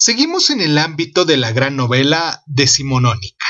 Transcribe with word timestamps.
Seguimos 0.00 0.50
en 0.50 0.60
el 0.60 0.78
ámbito 0.78 1.24
de 1.24 1.36
la 1.36 1.50
gran 1.50 1.74
novela 1.74 2.44
decimonónica, 2.46 3.46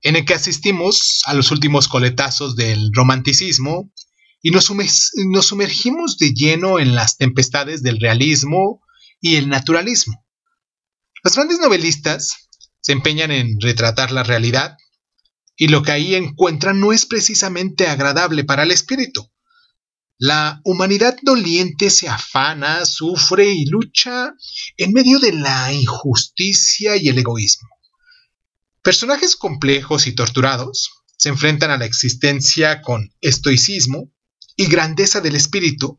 en 0.00 0.14
el 0.14 0.24
que 0.24 0.34
asistimos 0.34 1.22
a 1.26 1.34
los 1.34 1.50
últimos 1.50 1.88
coletazos 1.88 2.54
del 2.54 2.92
romanticismo 2.92 3.92
y 4.40 4.52
nos, 4.52 4.66
sumergimos 4.66 6.18
de 6.18 6.32
lleno 6.34 6.78
en 6.78 6.94
las 6.94 7.16
tempestades 7.16 7.82
del 7.82 7.98
realismo 7.98 8.80
y 9.20 9.34
el 9.34 9.48
naturalismo. 9.48 10.24
Los 11.24 11.34
grandes 11.34 11.58
novelistas 11.58 12.48
se 12.80 12.92
empeñan 12.92 13.32
en 13.32 13.60
retratar 13.60 14.12
la 14.12 14.22
realidad 14.22 14.76
y 15.56 15.66
lo 15.66 15.82
que 15.82 15.90
ahí 15.90 16.14
encuentran 16.14 16.78
no 16.78 16.92
es 16.92 17.06
precisamente 17.06 17.88
agradable 17.88 18.44
para 18.44 18.62
el 18.62 18.70
espíritu. 18.70 19.28
La 20.18 20.62
humanidad 20.64 21.18
doliente 21.22 21.90
se 21.90 22.08
afana, 22.08 22.86
sufre 22.86 23.52
y 23.52 23.66
lucha 23.66 24.32
en 24.78 24.92
medio 24.92 25.18
de 25.18 25.32
la 25.32 25.72
injusticia 25.72 26.96
y 26.96 27.08
el 27.08 27.18
egoísmo. 27.18 27.68
Personajes 28.82 29.36
complejos 29.36 30.06
y 30.06 30.14
torturados 30.14 30.90
se 31.18 31.28
enfrentan 31.28 31.70
a 31.70 31.76
la 31.76 31.84
existencia 31.84 32.80
con 32.80 33.12
estoicismo 33.20 34.10
y 34.56 34.66
grandeza 34.66 35.20
del 35.20 35.36
espíritu, 35.36 35.98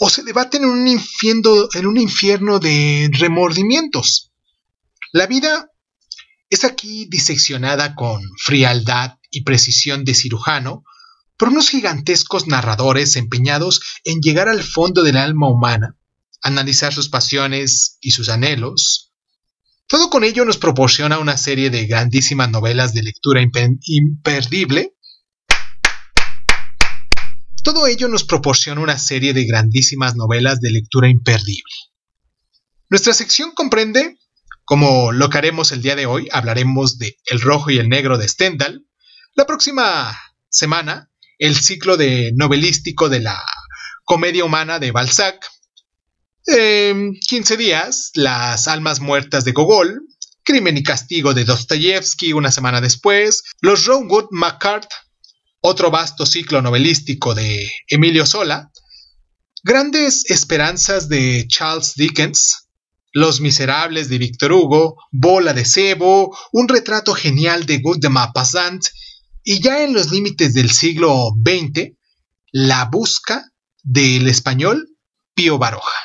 o 0.00 0.08
se 0.08 0.22
debaten 0.22 0.64
en 0.64 0.70
un 0.70 0.88
infierno, 0.88 1.68
en 1.74 1.86
un 1.86 1.98
infierno 1.98 2.58
de 2.58 3.10
remordimientos. 3.12 4.32
La 5.12 5.26
vida 5.26 5.70
es 6.48 6.64
aquí 6.64 7.06
diseccionada 7.10 7.94
con 7.94 8.22
frialdad 8.42 9.18
y 9.30 9.42
precisión 9.42 10.04
de 10.04 10.14
cirujano, 10.14 10.84
por 11.36 11.48
unos 11.48 11.68
gigantescos 11.68 12.46
narradores 12.46 13.16
empeñados 13.16 13.80
en 14.04 14.20
llegar 14.20 14.48
al 14.48 14.62
fondo 14.62 15.02
del 15.02 15.16
alma 15.16 15.48
humana, 15.48 15.96
analizar 16.42 16.92
sus 16.92 17.08
pasiones 17.08 17.98
y 18.00 18.12
sus 18.12 18.28
anhelos. 18.28 19.12
Todo 19.86 20.10
con 20.10 20.24
ello 20.24 20.44
nos 20.44 20.58
proporciona 20.58 21.18
una 21.18 21.36
serie 21.36 21.70
de 21.70 21.86
grandísimas 21.86 22.50
novelas 22.50 22.94
de 22.94 23.02
lectura 23.02 23.42
imperdible. 23.42 24.94
Todo 27.62 27.86
ello 27.86 28.08
nos 28.08 28.24
proporciona 28.24 28.80
una 28.80 28.98
serie 28.98 29.32
de 29.32 29.44
grandísimas 29.44 30.16
novelas 30.16 30.60
de 30.60 30.70
lectura 30.70 31.08
imperdible. 31.08 31.72
Nuestra 32.90 33.14
sección 33.14 33.52
comprende, 33.52 34.18
como 34.64 35.12
lo 35.12 35.28
que 35.30 35.38
haremos 35.38 35.72
el 35.72 35.82
día 35.82 35.96
de 35.96 36.06
hoy, 36.06 36.28
hablaremos 36.30 36.98
de 36.98 37.16
El 37.26 37.40
Rojo 37.40 37.70
y 37.70 37.78
el 37.78 37.88
Negro 37.88 38.18
de 38.18 38.28
Stendhal. 38.28 38.86
La 39.34 39.46
próxima 39.46 40.16
semana 40.48 41.10
el 41.38 41.56
ciclo 41.56 41.96
de 41.96 42.32
novelístico 42.34 43.08
de 43.08 43.20
la 43.20 43.42
comedia 44.04 44.44
humana 44.44 44.78
de 44.78 44.92
Balzac. 44.92 45.44
En 46.46 47.14
15 47.14 47.56
días, 47.56 48.10
Las 48.14 48.68
almas 48.68 49.00
muertas 49.00 49.44
de 49.44 49.52
Gogol, 49.52 50.02
Crimen 50.42 50.76
y 50.76 50.82
castigo 50.82 51.32
de 51.32 51.44
Dostoyevsky 51.44 52.32
una 52.34 52.50
semana 52.50 52.80
después, 52.80 53.42
Los 53.60 53.86
Rosewood 53.86 54.26
McCart, 54.30 54.90
otro 55.60 55.90
vasto 55.90 56.26
ciclo 56.26 56.60
novelístico 56.60 57.34
de 57.34 57.70
Emilio 57.88 58.26
Sola, 58.26 58.70
Grandes 59.62 60.30
esperanzas 60.30 61.08
de 61.08 61.46
Charles 61.48 61.94
Dickens, 61.94 62.68
Los 63.12 63.40
miserables 63.40 64.10
de 64.10 64.18
Victor 64.18 64.52
Hugo, 64.52 64.96
Bola 65.10 65.54
de 65.54 65.64
cebo, 65.64 66.36
un 66.52 66.68
retrato 66.68 67.14
genial 67.14 67.64
de 67.64 67.78
Good 67.78 68.00
de 68.00 68.10
Maupassant 68.10 68.84
y 69.44 69.60
ya 69.60 69.84
en 69.84 69.92
los 69.92 70.10
límites 70.10 70.54
del 70.54 70.70
siglo 70.70 71.30
XX, 71.44 71.92
la 72.50 72.86
busca 72.86 73.44
del 73.82 74.26
español 74.28 74.88
Pío 75.34 75.58
Baroja. 75.58 75.98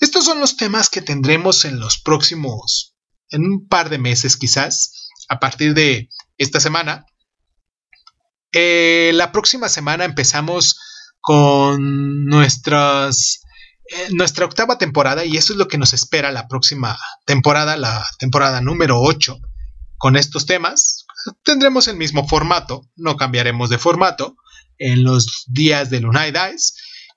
Estos 0.00 0.24
son 0.24 0.40
los 0.40 0.56
temas 0.56 0.90
que 0.90 1.00
tendremos 1.00 1.64
en 1.64 1.78
los 1.78 2.00
próximos, 2.00 2.96
en 3.30 3.44
un 3.44 3.68
par 3.68 3.88
de 3.88 3.98
meses 3.98 4.36
quizás, 4.36 5.10
a 5.28 5.38
partir 5.38 5.74
de 5.74 6.08
esta 6.38 6.58
semana. 6.58 7.06
Eh, 8.50 9.12
la 9.14 9.30
próxima 9.30 9.68
semana 9.68 10.04
empezamos 10.04 10.76
con 11.20 12.24
nuestras, 12.24 13.42
eh, 13.84 14.08
nuestra 14.10 14.44
octava 14.44 14.76
temporada 14.76 15.24
y 15.24 15.36
eso 15.36 15.52
es 15.52 15.58
lo 15.58 15.68
que 15.68 15.78
nos 15.78 15.92
espera 15.92 16.32
la 16.32 16.48
próxima 16.48 16.98
temporada, 17.26 17.76
la 17.76 18.04
temporada 18.18 18.60
número 18.60 19.00
8, 19.00 19.38
con 19.98 20.16
estos 20.16 20.46
temas, 20.46 21.01
tendremos 21.42 21.88
el 21.88 21.96
mismo 21.96 22.26
formato, 22.26 22.88
no 22.96 23.16
cambiaremos 23.16 23.70
de 23.70 23.78
formato 23.78 24.36
en 24.78 25.04
los 25.04 25.44
días 25.46 25.90
de 25.90 26.00
Lunay. 26.00 26.32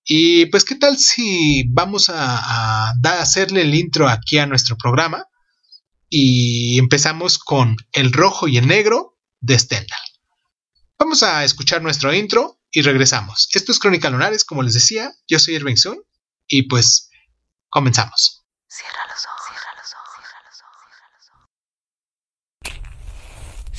Y 0.04 0.46
pues, 0.48 0.64
¿qué 0.64 0.76
tal 0.76 0.98
si 0.98 1.64
vamos 1.70 2.10
a, 2.10 2.92
hacerle 3.20 3.62
el 3.62 3.74
intro 3.74 4.08
aquí 4.08 4.38
a 4.38 4.46
nuestro 4.46 4.78
programa? 4.78 5.28
Y 6.10 6.78
empezamos 6.78 7.40
con 7.40 7.76
el 7.92 8.14
rojo 8.14 8.48
y 8.48 8.58
el 8.58 8.68
negro 8.68 9.18
de 9.42 9.58
Stendhal. 9.58 10.00
Vamos 10.98 11.24
a 11.24 11.44
escuchar 11.44 11.82
nuestro 11.82 12.14
intro 12.14 12.62
y 12.72 12.82
regresamos. 12.82 13.50
Esto 13.54 13.72
es 13.72 13.80
Crónica 13.80 14.10
Lunares, 14.10 14.46
como 14.46 14.64
les 14.64 14.74
decía, 14.74 15.12
yo 15.28 15.40
soy 15.40 15.56
Irving 15.56 15.76
Sun 15.76 15.98
y 16.48 16.64
pues 16.64 17.10
comenzamos. 17.70 18.46
Cierra 18.68 19.00
los 19.10 19.26
ojos. 19.26 19.35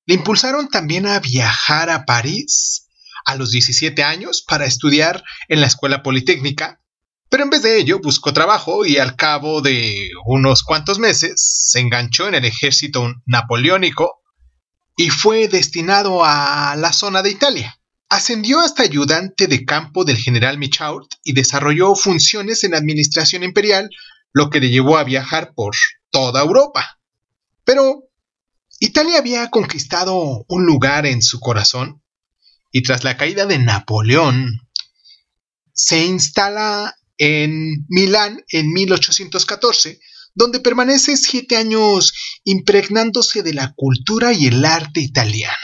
le 0.05 0.15
impulsaron 0.15 0.69
también 0.69 1.09
a 1.09 1.19
viajar 1.19 1.91
a 1.91 2.05
París 2.05 2.86
a 3.27 3.37
los 3.37 3.51
17 3.51 4.03
años 4.03 4.43
para 4.47 4.65
estudiar 4.65 5.23
en 5.49 5.61
la 5.61 5.67
escuela 5.67 6.03
politécnica, 6.03 6.81
pero 7.29 7.43
en 7.43 7.51
vez 7.51 7.63
de 7.63 7.79
ello 7.79 7.99
buscó 7.99 8.33
trabajo 8.33 8.87
y 8.87 8.99
al 8.99 9.17
cabo 9.17 9.61
de 9.61 10.11
unos 10.25 10.63
cuantos 10.63 10.99
meses 10.99 11.35
se 11.37 11.81
enganchó 11.81 12.29
en 12.29 12.37
el 12.37 12.45
ejército 12.45 13.13
napoleónico 13.27 14.23
y 14.97 15.11
fue 15.11 15.49
destinado 15.49 16.25
a 16.25 16.75
la 16.77 16.93
zona 16.93 17.23
de 17.23 17.31
Italia. 17.31 17.79
Ascendió 18.09 18.61
hasta 18.61 18.85
ayudante 18.85 19.49
de 19.49 19.65
campo 19.65 20.05
del 20.05 20.17
general 20.17 20.59
Michaud 20.59 21.07
y 21.25 21.35
desarrolló 21.35 21.97
funciones 21.97 22.63
en 22.63 22.71
la 22.71 22.79
administración 22.79 23.43
imperial, 23.43 23.91
lo 24.33 24.49
que 24.49 24.61
le 24.61 24.71
llevó 24.71 24.97
a 24.97 25.05
viajar 25.05 25.53
por 25.55 25.75
toda 26.11 26.41
Europa. 26.41 27.01
Pero 27.65 28.05
Italia 28.79 29.19
había 29.19 29.51
conquistado 29.51 30.45
un 30.49 30.65
lugar 30.65 31.05
en 31.05 31.21
su 31.21 31.41
corazón 31.41 32.03
y 32.77 32.83
tras 32.83 33.05
la 33.05 33.17
caída 33.17 33.47
de 33.47 33.59
Napoleón, 33.59 34.61
se 35.73 36.05
instala 36.05 36.95
en 37.17 37.87
Milán 37.89 38.45
en 38.51 38.71
1814, 38.71 39.99
donde 40.35 40.61
permanece 40.61 41.17
siete 41.17 41.57
años 41.57 42.13
impregnándose 42.45 43.43
de 43.43 43.55
la 43.55 43.73
cultura 43.75 44.35
y 44.35 44.49
el 44.49 44.63
arte 44.63 45.01
italiana. 45.01 45.57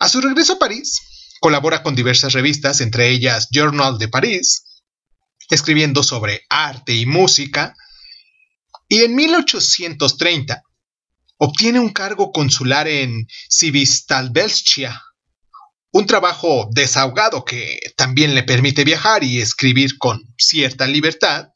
A 0.00 0.08
su 0.08 0.20
regreso 0.20 0.54
a 0.54 0.58
París, 0.58 1.00
colabora 1.38 1.84
con 1.84 1.94
diversas 1.94 2.32
revistas, 2.32 2.80
entre 2.80 3.10
ellas 3.10 3.46
Journal 3.52 3.98
de 3.98 4.08
París, 4.08 4.82
escribiendo 5.48 6.02
sobre 6.02 6.42
arte 6.50 6.92
y 6.92 7.06
música, 7.06 7.76
y 8.88 9.02
en 9.02 9.14
1830 9.14 10.60
obtiene 11.36 11.78
un 11.78 11.90
cargo 11.90 12.32
consular 12.32 12.88
en 12.88 13.28
Civistalbelchia, 13.48 15.04
un 15.90 16.06
trabajo 16.06 16.68
desahogado 16.72 17.44
que 17.44 17.80
también 17.96 18.34
le 18.34 18.42
permite 18.42 18.84
viajar 18.84 19.24
y 19.24 19.40
escribir 19.40 19.98
con 19.98 20.22
cierta 20.36 20.86
libertad. 20.86 21.48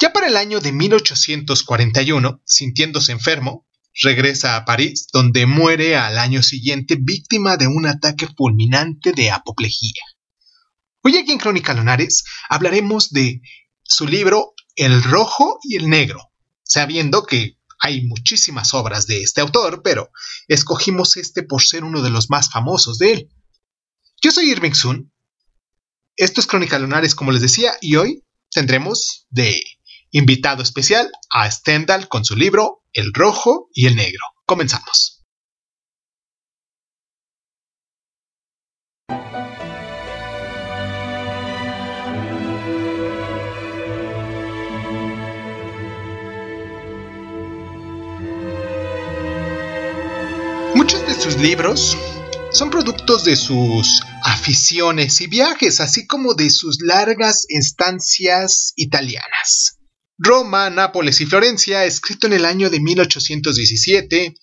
Ya 0.00 0.12
para 0.12 0.26
el 0.26 0.36
año 0.36 0.60
de 0.60 0.72
1841, 0.72 2.42
sintiéndose 2.44 3.12
enfermo, 3.12 3.66
regresa 4.02 4.56
a 4.56 4.64
París, 4.64 5.08
donde 5.12 5.46
muere 5.46 5.96
al 5.96 6.18
año 6.18 6.42
siguiente 6.42 6.96
víctima 6.98 7.56
de 7.56 7.68
un 7.68 7.86
ataque 7.86 8.26
fulminante 8.36 9.12
de 9.12 9.30
apoplejía. 9.30 10.02
Hoy 11.02 11.16
aquí 11.16 11.32
en 11.32 11.38
Crónica 11.38 11.74
Lunares 11.74 12.24
hablaremos 12.48 13.10
de 13.10 13.42
su 13.82 14.06
libro 14.06 14.54
El 14.76 15.02
Rojo 15.02 15.58
y 15.62 15.76
el 15.76 15.88
Negro, 15.88 16.30
sabiendo 16.62 17.24
que 17.24 17.58
hay 17.82 18.06
muchísimas 18.06 18.74
obras 18.74 19.06
de 19.08 19.22
este 19.22 19.40
autor, 19.40 19.82
pero 19.82 20.10
escogimos 20.46 21.16
este 21.16 21.42
por 21.42 21.62
ser 21.62 21.82
uno 21.82 22.00
de 22.00 22.10
los 22.10 22.30
más 22.30 22.48
famosos 22.48 22.96
de 22.96 23.12
él. 23.12 23.28
Yo 24.22 24.30
soy 24.30 24.50
Irving 24.50 24.72
Sun, 24.72 25.12
esto 26.16 26.40
es 26.40 26.46
Crónica 26.46 26.78
Lunares 26.78 27.16
como 27.16 27.32
les 27.32 27.42
decía, 27.42 27.72
y 27.80 27.96
hoy 27.96 28.24
tendremos 28.52 29.26
de 29.30 29.60
invitado 30.12 30.62
especial 30.62 31.10
a 31.28 31.50
Stendhal 31.50 32.06
con 32.06 32.24
su 32.24 32.36
libro 32.36 32.84
El 32.92 33.12
Rojo 33.12 33.68
y 33.74 33.86
el 33.86 33.96
Negro. 33.96 34.24
Comenzamos. 34.46 35.21
Sus 51.22 51.38
libros 51.38 51.96
son 52.50 52.70
productos 52.70 53.22
de 53.22 53.36
sus 53.36 54.02
aficiones 54.24 55.20
y 55.20 55.28
viajes, 55.28 55.78
así 55.78 56.04
como 56.04 56.34
de 56.34 56.50
sus 56.50 56.80
largas 56.80 57.46
estancias 57.48 58.72
italianas. 58.74 59.78
Roma, 60.18 60.68
Nápoles 60.68 61.20
y 61.20 61.26
Florencia, 61.26 61.84
escrito 61.84 62.26
en 62.26 62.32
el 62.32 62.44
año 62.44 62.70
de 62.70 62.80
1817, 62.80 64.34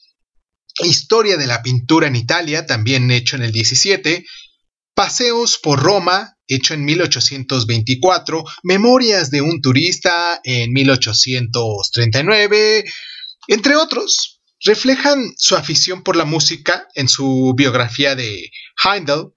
Historia 0.86 1.36
de 1.36 1.48
la 1.48 1.62
pintura 1.62 2.08
en 2.08 2.16
Italia, 2.16 2.66
también 2.66 3.12
hecho 3.12 3.36
en 3.36 3.44
el 3.44 3.52
17, 3.52 4.26
Paseos 4.96 5.60
por 5.62 5.84
Roma, 5.84 6.38
hecho 6.48 6.76
en 6.76 6.86
1824, 6.86 8.46
Memorias 8.64 9.32
de 9.32 9.42
un 9.42 9.60
turista 9.60 10.40
en 10.46 10.72
1839, 10.72 12.86
entre 13.50 13.76
otros, 13.76 14.39
reflejan 14.64 15.34
su 15.38 15.56
afición 15.56 16.04
por 16.04 16.16
la 16.16 16.26
música 16.26 16.88
en 16.96 17.08
su 17.08 17.54
biografía 17.56 18.16
de 18.16 18.52
Heindel, 18.84 19.28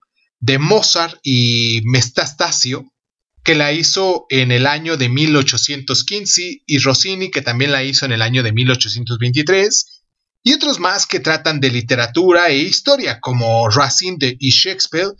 de 0.40 0.58
Mozart 0.58 1.19
y 1.22 1.82
Metastasio, 1.84 2.92
que 3.44 3.54
la 3.54 3.72
hizo 3.72 4.26
en 4.28 4.52
el 4.52 4.66
año 4.66 4.96
de 4.96 5.08
1815, 5.08 6.62
y 6.66 6.78
Rossini, 6.78 7.30
que 7.30 7.42
también 7.42 7.72
la 7.72 7.82
hizo 7.82 8.06
en 8.06 8.12
el 8.12 8.22
año 8.22 8.42
de 8.42 8.52
1823, 8.52 10.04
y 10.44 10.52
otros 10.54 10.80
más 10.80 11.06
que 11.06 11.20
tratan 11.20 11.60
de 11.60 11.70
literatura 11.70 12.48
e 12.48 12.58
historia, 12.58 13.20
como 13.20 13.68
Racine 13.68 14.36
y 14.38 14.50
Shakespeare, 14.50 15.12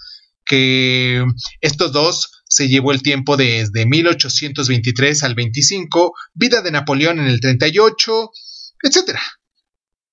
que 0.45 1.25
estos 1.61 1.93
dos 1.93 2.43
se 2.45 2.69
llevó 2.69 2.93
el 2.93 3.03
tiempo 3.03 3.37
desde 3.37 3.87
1823 3.87 5.23
al 5.23 5.35
25, 5.35 6.13
Vida 6.35 6.61
de 6.61 6.71
Napoleón 6.71 7.21
en 7.21 7.27
el 7.27 7.41
38, 7.41 8.31
etc. 8.83 9.19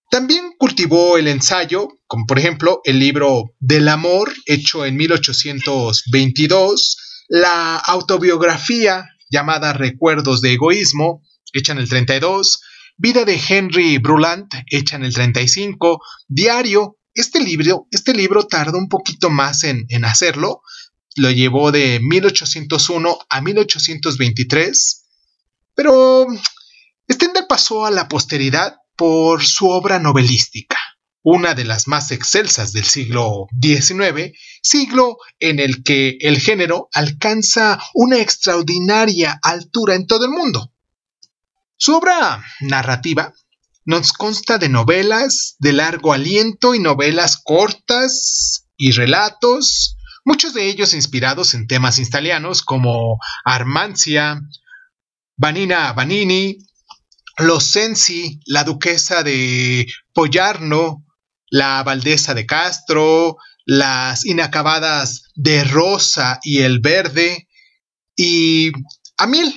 También 0.09 0.53
cultivó 0.57 1.17
el 1.17 1.27
ensayo, 1.27 1.88
como 2.07 2.25
por 2.25 2.39
ejemplo 2.39 2.81
el 2.83 2.97
libro 2.97 3.53
Del 3.59 3.88
Amor, 3.88 4.33
hecho 4.47 4.83
en 4.83 4.95
1822, 4.95 6.97
la 7.27 7.77
autobiografía 7.77 9.07
llamada 9.29 9.71
Recuerdos 9.73 10.41
de 10.41 10.53
Egoísmo, 10.53 11.21
hecha 11.53 11.73
en 11.73 11.77
el 11.77 11.88
32, 11.88 12.59
Vida 12.97 13.23
de 13.23 13.39
Henry 13.47 14.00
Brulant, 14.00 14.51
hecha 14.71 14.95
en 14.95 15.03
el 15.03 15.13
35, 15.13 16.01
Diario, 16.27 16.97
este 17.13 17.39
libro, 17.39 17.85
este 17.91 18.13
libro 18.13 18.47
tardó 18.47 18.79
un 18.79 18.89
poquito 18.89 19.29
más 19.29 19.63
en, 19.63 20.06
hacerlo, 20.06 20.63
lo 21.17 21.29
llevó 21.29 21.71
de 21.71 22.00
1801 22.01 23.19
a 23.29 23.41
1823, 23.41 25.06
pero 25.75 26.25
Stendhal 27.11 27.45
pasó 27.47 27.85
a 27.85 27.91
la 27.91 28.07
posteridad 28.07 28.79
por 29.00 29.46
su 29.46 29.69
obra 29.69 29.98
novelística 29.98 30.78
una 31.24 31.54
de 31.54 31.63
las 31.63 31.88
más 31.88 32.12
excelsas 32.12 32.74
del 32.74 32.84
siglo 32.84 33.48
XIX, 33.62 34.38
siglo 34.62 35.18
en 35.40 35.60
el 35.60 35.84
que 35.84 36.18
el 36.19 36.40
género 36.40 36.90
alcanza 36.94 37.80
una 37.94 38.18
extraordinaria 38.18 39.40
altura 39.42 39.96
en 39.96 40.06
todo 40.06 40.25
el 40.25 40.31
mundo. 40.31 40.74
Su 41.78 41.96
obra 41.96 42.44
narrativa 42.60 43.34
nos 43.86 44.12
consta 44.12 44.57
de 44.57 44.68
novelas 44.68 45.56
de 45.60 45.74
largo 45.74 46.12
aliento 46.12 46.75
y 46.75 46.80
novelas 46.80 47.40
cortas 47.42 48.68
y 48.75 48.92
relatos, 48.92 49.95
muchos 50.25 50.54
de 50.54 50.68
ellos 50.68 50.94
inspirados 50.94 51.54
en 51.54 51.68
temas 51.68 52.00
italianos 52.00 52.63
como 52.63 53.18
Armancia, 53.45 54.42
Vanina 55.38 55.94
Vanini, 55.94 56.57
Los 57.39 57.71
Sensi, 57.71 58.39
la 58.45 58.63
duquesa 58.63 59.24
de 59.24 59.88
Poyarno, 60.13 61.06
la 61.50 61.81
Valdesa 61.83 62.33
de 62.33 62.45
Castro, 62.45 63.38
las 63.65 64.25
inacabadas 64.25 65.24
de 65.36 65.63
Rosa 65.63 66.39
y 66.44 66.59
el 66.59 66.80
Verde, 66.80 67.47
y 68.15 68.71
a 69.18 69.25
mil. 69.27 69.53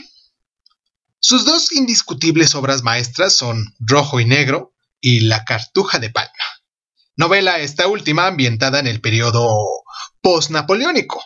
Sus 1.19 1.44
dos 1.44 1.73
indiscutibles 1.73 2.55
obras 2.55 2.82
maestras 2.82 3.34
son 3.34 3.75
Rojo 3.81 4.20
y 4.20 4.26
Negro 4.26 4.75
y 5.00 5.20
La 5.20 5.44
Cartuja 5.44 5.99
de 5.99 6.11
Palma. 6.11 6.32
Novela 7.17 7.58
esta 7.58 7.88
última 7.88 8.28
ambientada 8.28 8.78
en 8.78 8.87
el 8.87 9.00
periodo 9.00 9.49
post-napoleónico. 10.20 11.23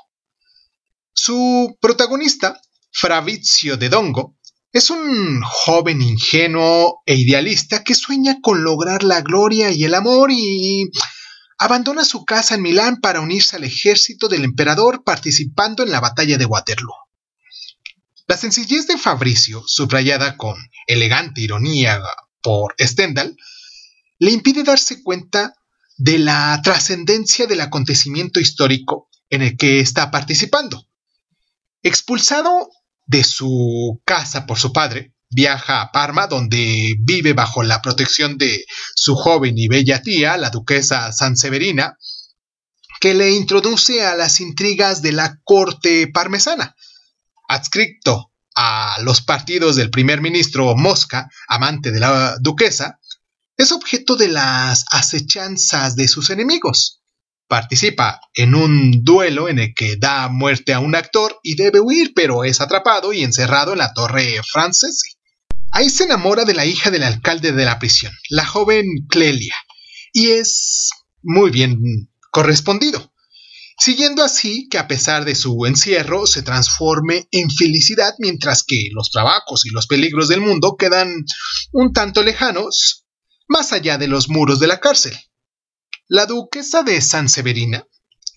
Su 1.13 1.77
protagonista, 1.81 2.61
Fravizio 2.91 3.77
de 3.77 3.89
Dongo, 3.91 4.37
es 4.77 4.91
un 4.91 5.41
joven 5.41 6.03
ingenuo 6.03 7.03
e 7.07 7.15
idealista 7.15 7.83
que 7.83 7.95
sueña 7.95 8.41
con 8.43 8.63
lograr 8.63 9.05
la 9.05 9.23
gloria 9.23 9.71
y 9.71 9.85
el 9.85 9.95
amor 9.95 10.31
y 10.31 10.91
abandona 11.59 12.05
su 12.05 12.27
casa 12.27 12.57
en 12.57 12.63
Milán 12.63 13.01
para 13.01 13.23
unirse 13.23 13.57
al 13.57 13.65
ejército 13.65 14.29
del 14.29 14.45
emperador 14.45 15.03
participando 15.03 15.83
en 15.83 15.91
la 15.91 16.01
batalla 16.01 16.37
de 16.37 16.45
Waterloo. 16.45 16.93
La 18.27 18.37
sencillez 18.37 18.87
de 18.87 18.99
Fabricio, 18.99 19.63
subrayada 19.67 20.37
con 20.37 20.59
elegante 20.87 21.41
ironía 21.41 22.03
por 22.43 22.75
Stendhal, 22.79 23.35
le 24.19 24.31
impide 24.31 24.63
darse 24.63 25.03
cuenta 25.03 25.55
de 25.97 26.19
la 26.19 26.61
trascendencia 26.63 27.47
del 27.47 27.63
acontecimiento 27.63 28.41
histórico 28.41 29.09
en 29.31 29.41
el 29.41 29.57
que 29.57 29.81
está 29.81 30.11
participando. 30.11 30.87
Expulsado 31.83 32.69
de 33.07 33.25
su 33.25 34.03
casa 34.05 34.47
por 34.47 34.59
su 34.59 34.73
padre, 34.73 35.15
viaja 35.31 35.81
a 35.81 35.93
Parma, 35.93 36.27
donde 36.27 36.95
vive 37.01 37.33
bajo 37.33 37.63
la 37.63 37.83
protección 37.83 38.39
de 38.39 38.65
su 38.95 39.15
joven 39.15 39.57
y 39.57 39.69
bella 39.69 40.03
tía, 40.03 40.37
la 40.37 40.51
duquesa 40.51 41.13
Sanseverina, 41.13 41.97
que 43.01 43.15
le 43.15 43.31
introduce 43.33 44.05
a 44.05 44.17
las 44.17 44.41
intrigas 44.41 45.03
de 45.03 45.13
la 45.13 45.41
corte 45.45 46.09
parmesana. 46.09 46.75
Adscripto 47.49 48.33
a 48.57 48.97
los 49.03 49.21
partidos 49.21 49.77
del 49.77 49.91
primer 49.91 50.21
ministro 50.21 50.75
Mosca, 50.75 51.29
amante 51.49 51.93
de 51.93 52.01
la 52.01 52.37
duquesa, 52.41 52.99
es 53.57 53.73
objeto 53.73 54.17
de 54.17 54.29
las 54.29 54.85
acechanzas 54.91 55.97
de 55.97 56.09
sus 56.09 56.31
enemigos 56.31 57.03
participa 57.49 58.21
en 58.35 58.55
un 58.55 59.05
duelo 59.05 59.49
en 59.49 59.59
el 59.59 59.75
que 59.75 59.97
da 59.97 60.29
muerte 60.29 60.73
a 60.75 60.81
un 60.81 60.95
actor 60.95 61.39
y 61.43 61.55
debe 61.55 61.81
huir, 61.81 62.13
pero 62.15 62.45
es 62.45 62.61
atrapado 62.61 63.13
y 63.13 63.23
encerrado 63.23 63.73
en 63.73 63.79
la 63.79 63.93
torre 63.93 64.41
francesa. 64.51 65.07
Ahí 65.71 65.91
se 65.91 66.05
enamora 66.05 66.45
de 66.45 66.55
la 66.55 66.65
hija 66.65 66.91
del 66.91 67.03
alcalde 67.03 67.53
de 67.53 67.65
la 67.65 67.79
prisión, 67.79 68.13
la 68.31 68.47
joven 68.47 68.87
Clelia, 69.09 69.55
y 70.13 70.31
es 70.31 70.91
muy 71.23 71.51
bien 71.51 71.79
correspondido, 72.31 73.13
siguiendo 73.79 74.25
así 74.25 74.69
que 74.71 74.79
a 74.79 74.89
pesar 74.89 75.25
de 75.25 75.35
su 75.35 75.67
encierro 75.67 76.27
se 76.27 76.43
transforme 76.43 77.29
en 77.31 77.51
felicidad 77.51 78.15
mientras 78.19 78.63
que 78.63 78.89
los 78.93 79.11
trabajos 79.11 79.67
y 79.67 79.71
los 79.71 79.87
peligros 79.87 80.29
del 80.29 80.41
mundo 80.41 80.77
quedan 80.79 81.25
un 81.73 81.93
tanto 81.93 82.23
lejanos, 82.23 83.05
más 83.49 83.73
allá 83.73 83.99
de 83.99 84.09
los 84.09 84.29
muros 84.29 84.59
de 84.61 84.69
la 84.69 84.81
cárcel. 84.81 85.17
La 86.09 86.27
duquesa 86.27 86.85
de 86.85 87.01
San 87.01 87.29
Severina 87.29 87.85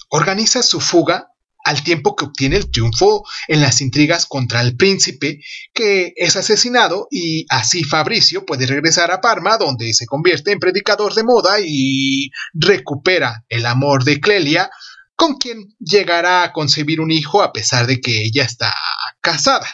organiza 0.10 0.64
su 0.64 0.82
fuga 0.82 1.28
al 1.64 1.84
tiempo 1.84 2.16
que 2.16 2.26
obtiene 2.26 2.56
el 2.56 2.72
triunfo 2.72 3.24
en 3.48 3.62
las 3.62 3.82
intrigas 3.82 4.26
contra 4.26 4.62
el 4.62 4.76
príncipe, 4.76 5.40
que 5.72 6.14
es 6.16 6.36
asesinado 6.36 7.08
y 7.12 7.46
así 7.50 7.84
Fabricio 7.84 8.44
puede 8.44 8.66
regresar 8.66 9.12
a 9.12 9.22
Parma, 9.22 9.58
donde 9.58 9.94
se 9.94 10.08
convierte 10.08 10.52
en 10.52 10.60
predicador 10.60 11.14
de 11.14 11.24
moda 11.24 11.58
y 11.64 12.32
recupera 12.54 13.46
el 13.50 13.68
amor 13.68 14.04
de 14.04 14.20
Clelia, 14.20 14.72
con 15.16 15.36
quien 15.36 15.76
llegará 15.80 16.44
a 16.44 16.54
concebir 16.54 17.02
un 17.02 17.12
hijo 17.12 17.44
a 17.44 17.52
pesar 17.54 17.86
de 17.86 18.02
que 18.02 18.24
ella 18.24 18.46
está 18.46 18.74
casada. 19.22 19.68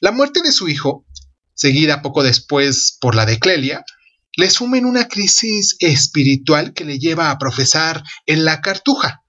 La 0.00 0.12
muerte 0.12 0.40
de 0.42 0.52
su 0.52 0.68
hijo, 0.68 1.04
seguida 1.52 2.00
poco 2.00 2.22
después 2.22 2.96
por 2.98 3.14
la 3.14 3.26
de 3.26 3.38
Clelia, 3.38 3.84
le 4.36 4.50
sumen 4.50 4.84
una 4.84 5.08
crisis 5.08 5.76
espiritual 5.80 6.74
que 6.74 6.84
le 6.84 6.98
lleva 6.98 7.30
a 7.30 7.38
profesar 7.38 8.02
en 8.26 8.44
la 8.44 8.60
cartuja. 8.60 9.22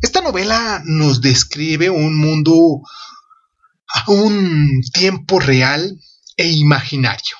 Esta 0.00 0.20
novela 0.20 0.82
nos 0.84 1.20
describe 1.20 1.90
un 1.90 2.16
mundo, 2.16 2.80
un 4.06 4.80
tiempo 4.92 5.40
real 5.40 5.98
e 6.36 6.48
imaginario, 6.48 7.36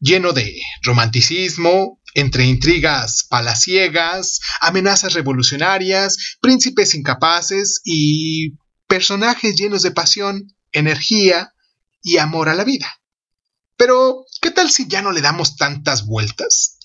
lleno 0.00 0.32
de 0.32 0.60
romanticismo, 0.82 2.00
entre 2.14 2.44
intrigas 2.44 3.26
palaciegas, 3.28 4.38
amenazas 4.60 5.14
revolucionarias, 5.14 6.36
príncipes 6.40 6.94
incapaces 6.94 7.80
y 7.84 8.54
personajes 8.86 9.56
llenos 9.56 9.82
de 9.82 9.90
pasión, 9.90 10.54
energía 10.70 11.52
y 12.02 12.18
amor 12.18 12.48
a 12.48 12.54
la 12.54 12.62
vida. 12.62 12.86
Pero, 13.76 14.24
¿qué 14.40 14.50
tal 14.50 14.70
si 14.70 14.86
ya 14.88 15.02
no 15.02 15.12
le 15.12 15.20
damos 15.20 15.56
tantas 15.56 16.06
vueltas? 16.06 16.78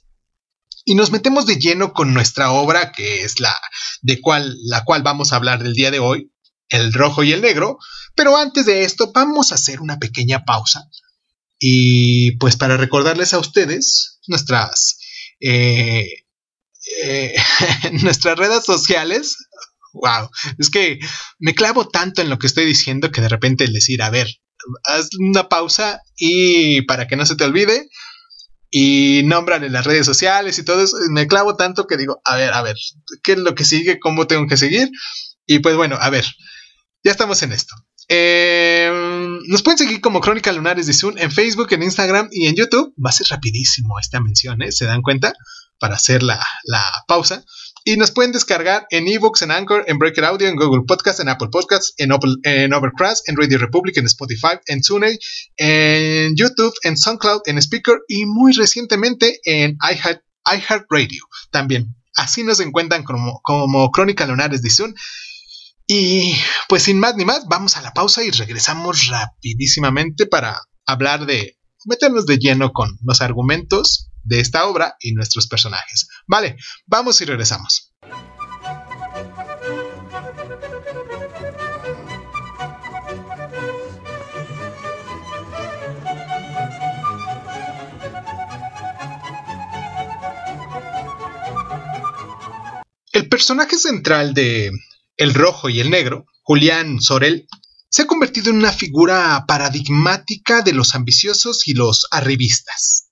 Y 0.86 0.96
nos 0.96 1.12
metemos 1.12 1.46
de 1.46 1.58
lleno 1.58 1.93
con 1.93 2.13
nuestra 2.13 2.51
obra, 2.51 2.91
que 2.91 3.24
es 3.24 3.39
la 3.39 3.55
de 4.01 4.19
cual, 4.22 4.58
la 4.63 4.84
cual 4.86 5.03
vamos 5.03 5.31
a 5.31 5.36
hablar 5.36 5.62
del 5.62 5.74
día 5.74 5.91
de 5.91 6.00
hoy, 6.00 6.31
el 6.69 6.93
rojo 6.93 7.24
y 7.24 7.31
el 7.31 7.41
negro. 7.41 7.77
Pero 8.15 8.38
antes 8.38 8.65
de 8.65 8.84
esto, 8.84 9.12
vamos 9.13 9.51
a 9.51 9.55
hacer 9.55 9.81
una 9.81 10.00
pequeña 10.00 10.46
pausa. 10.46 10.89
Y 11.60 12.38
pues 12.38 12.55
para 12.55 12.77
recordarles 12.77 13.34
a 13.34 13.39
ustedes 13.39 14.19
nuestras, 14.27 14.98
eh, 15.39 16.08
eh, 17.03 17.36
nuestras 18.01 18.38
redes 18.38 18.65
sociales. 18.65 19.38
Wow, 19.93 20.29
es 20.58 20.69
que 20.69 21.00
me 21.39 21.55
clavo 21.55 21.88
tanto 21.88 22.22
en 22.22 22.29
lo 22.29 22.38
que 22.38 22.48
estoy 22.48 22.65
diciendo 22.65 23.12
que 23.12 23.22
de 23.22 23.29
repente 23.29 23.63
el 23.63 23.74
decir, 23.74 24.01
a 24.01 24.10
ver, 24.10 24.27
haz 24.84 25.10
una 25.18 25.50
pausa 25.50 26.01
y 26.18 26.82
para 26.84 27.08
que 27.08 27.16
no 27.16 27.25
se 27.25 27.36
te 27.36 27.44
olvide 27.44 27.89
y 28.72 29.22
nombran 29.25 29.63
en 29.63 29.74
las 29.74 29.86
redes 29.86 30.06
sociales 30.06 30.58
y 30.60 30.63
todo 30.63 30.84
eso. 30.84 30.98
Me 31.10 31.28
clavo 31.28 31.56
tanto 31.56 31.88
que 31.88 31.98
digo, 31.98 32.22
a 32.24 32.36
ver, 32.36 32.54
a 32.54 32.62
ver, 32.62 32.75
¿qué 33.24 33.34
es 33.34 33.39
lo 33.39 33.56
que 33.56 33.66
sigue? 33.66 34.00
¿Cómo 34.00 34.28
tengo 34.28 34.48
que 34.48 34.58
seguir? 34.58 34.89
Y 35.46 35.60
pues 35.60 35.75
bueno, 35.75 35.98
a 36.00 36.10
ver, 36.10 36.25
ya 37.04 37.12
estamos 37.12 37.42
en 37.44 37.54
esto. 37.54 37.75
Eh, 38.08 38.92
nos 39.48 39.62
pueden 39.62 39.78
seguir 39.78 40.01
como 40.01 40.20
Crónica 40.20 40.51
Lunares 40.51 40.88
de 40.88 40.94
Zoom 40.94 41.18
en 41.18 41.32
Facebook, 41.32 41.68
en 41.72 41.84
Instagram 41.84 42.28
y 42.32 42.48
en 42.48 42.56
YouTube. 42.56 42.94
Va 43.04 43.10
a 43.10 43.13
ser 43.13 43.28
rapidísimo 43.28 44.00
esta 44.00 44.20
mención, 44.20 44.62
¿eh? 44.62 44.72
¿Se 44.72 44.86
dan 44.86 45.01
cuenta? 45.01 45.34
Para 45.80 45.96
hacer 45.96 46.24
la, 46.24 46.44
la 46.66 46.84
pausa. 47.08 47.44
Y 47.86 47.95
nos 47.98 48.12
pueden 48.12 48.31
descargar 48.31 48.86
en 48.89 49.07
ebooks, 49.07 49.41
en 49.41 49.51
Anchor, 49.51 49.86
en 49.88 49.98
Breaker 49.98 50.25
Audio, 50.25 50.48
en 50.48 50.55
Google 50.55 50.83
Podcast, 50.88 51.19
en 51.19 51.29
Apple 51.29 51.48
Podcasts, 51.51 51.93
en, 51.98 52.12
en 52.43 52.74
Overcast, 52.74 53.27
en 53.29 53.38
Radio 53.38 53.57
Republic, 53.57 53.98
en 53.98 54.05
Spotify, 54.05 54.59
en 54.67 54.81
TuneIn, 54.81 55.17
en 55.57 56.36
YouTube, 56.36 56.74
en 56.83 56.98
SoundCloud, 56.98 57.41
en 57.45 57.57
Speaker 57.57 58.00
y 58.07 58.25
muy 58.25 58.51
recientemente 58.53 59.39
en 59.45 59.77
iHeartRadio 59.81 61.24
también. 61.51 61.95
Así 62.15 62.43
nos 62.43 62.59
encuentran 62.59 63.03
como, 63.03 63.39
como 63.43 63.91
Crónica 63.91 64.25
Lunares 64.25 64.62
de 64.62 64.69
Zoom. 64.69 64.93
Y 65.88 66.36
pues 66.67 66.83
sin 66.83 67.00
más 67.00 67.15
ni 67.15 67.25
más, 67.25 67.45
vamos 67.48 67.77
a 67.77 67.81
la 67.81 67.93
pausa 67.93 68.24
y 68.24 68.29
regresamos 68.29 69.07
rapidísimamente 69.07 70.27
para 70.27 70.62
hablar 70.86 71.25
de 71.25 71.57
meternos 71.86 72.25
de 72.25 72.38
lleno 72.38 72.71
con 72.71 73.00
los 73.03 73.21
argumentos 73.21 74.09
de 74.24 74.40
esta 74.40 74.66
obra 74.66 74.96
y 75.00 75.14
nuestros 75.14 75.48
personajes. 75.48 76.08
Vale, 76.28 76.58
vamos 76.86 77.20
y 77.22 77.26
regresamos. 77.26 77.94
El 93.12 93.28
personaje 93.28 93.78
central 93.78 94.34
de 94.34 94.72
El 95.18 95.34
Rojo 95.34 95.68
y 95.70 95.80
el 95.80 95.90
Negro, 95.90 96.26
Julián 96.44 97.02
Sorel, 97.02 97.48
se 97.90 98.04
ha 98.04 98.08
convertido 98.08 98.52
en 98.52 98.58
una 98.58 98.72
figura 98.72 99.44
paradigmática 99.48 100.62
de 100.62 100.74
los 100.74 100.96
ambiciosos 100.96 101.68
y 101.68 101.74
los 101.74 102.08
arribistas. 102.12 103.09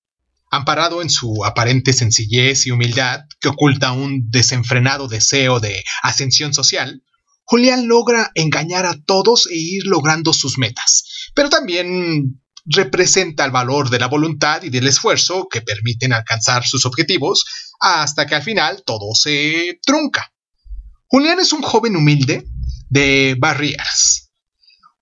Amparado 0.49 1.01
en 1.01 1.09
su 1.09 1.43
aparente 1.43 1.93
sencillez 1.93 2.65
y 2.67 2.71
humildad, 2.71 3.21
que 3.39 3.49
oculta 3.49 3.91
un 3.91 4.29
desenfrenado 4.29 5.07
deseo 5.07 5.59
de 5.59 5.83
ascensión 6.03 6.53
social, 6.53 7.03
Julián 7.43 7.87
logra 7.87 8.31
engañar 8.35 8.85
a 8.85 8.95
todos 9.05 9.47
e 9.47 9.55
ir 9.55 9.85
logrando 9.85 10.33
sus 10.33 10.57
metas, 10.57 11.29
pero 11.33 11.49
también 11.49 12.41
representa 12.65 13.45
el 13.45 13.51
valor 13.51 13.89
de 13.89 13.99
la 13.99 14.07
voluntad 14.07 14.63
y 14.63 14.69
del 14.69 14.87
esfuerzo 14.87 15.47
que 15.49 15.61
permiten 15.61 16.11
alcanzar 16.11 16.65
sus 16.65 16.85
objetivos 16.85 17.45
hasta 17.79 18.25
que 18.25 18.35
al 18.35 18.43
final 18.43 18.83
todo 18.85 19.15
se 19.15 19.79
trunca. 19.85 20.33
Julián 21.07 21.39
es 21.39 21.53
un 21.53 21.61
joven 21.61 21.95
humilde 21.95 22.45
de 22.89 23.35
Barriers, 23.39 24.26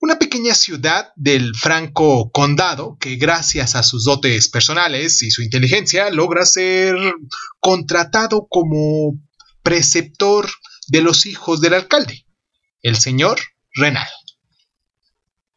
una 0.05 0.19
pequeña 0.19 0.53
ciudad 0.53 1.09
del 1.15 1.55
Franco 1.55 2.29
Condado 2.29 2.95
que 2.99 3.15
gracias 3.15 3.75
a 3.75 3.81
sus 3.81 4.05
dotes 4.05 4.49
personales 4.49 5.23
y 5.23 5.31
su 5.31 5.41
inteligencia 5.41 6.11
logra 6.11 6.45
ser 6.45 6.95
contratado 7.59 8.45
como 8.47 9.19
preceptor 9.63 10.47
de 10.89 11.01
los 11.01 11.25
hijos 11.25 11.59
del 11.59 11.73
alcalde, 11.73 12.27
el 12.83 12.97
señor 12.97 13.39
Renal. 13.73 14.07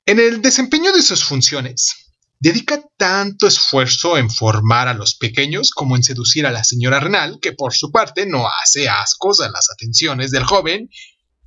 En 0.07 0.19
el 0.19 0.40
desempeño 0.40 0.93
de 0.93 1.02
sus 1.02 1.25
funciones, 1.25 2.14
dedica 2.40 2.81
tanto 2.97 3.47
esfuerzo 3.47 4.17
en 4.17 4.31
formar 4.31 4.88
a 4.88 4.95
los 4.95 5.14
pequeños 5.14 5.73
como 5.73 5.95
en 5.95 6.02
seducir 6.02 6.47
a 6.47 6.52
la 6.52 6.64
señora 6.64 7.00
Renal, 7.00 7.38
que 7.43 7.52
por 7.52 7.75
su 7.75 7.93
parte 7.93 8.25
no 8.25 8.49
hace 8.49 8.88
ascos 8.88 9.40
a 9.40 9.50
las 9.50 9.71
atenciones 9.71 10.31
del 10.31 10.45
joven 10.45 10.88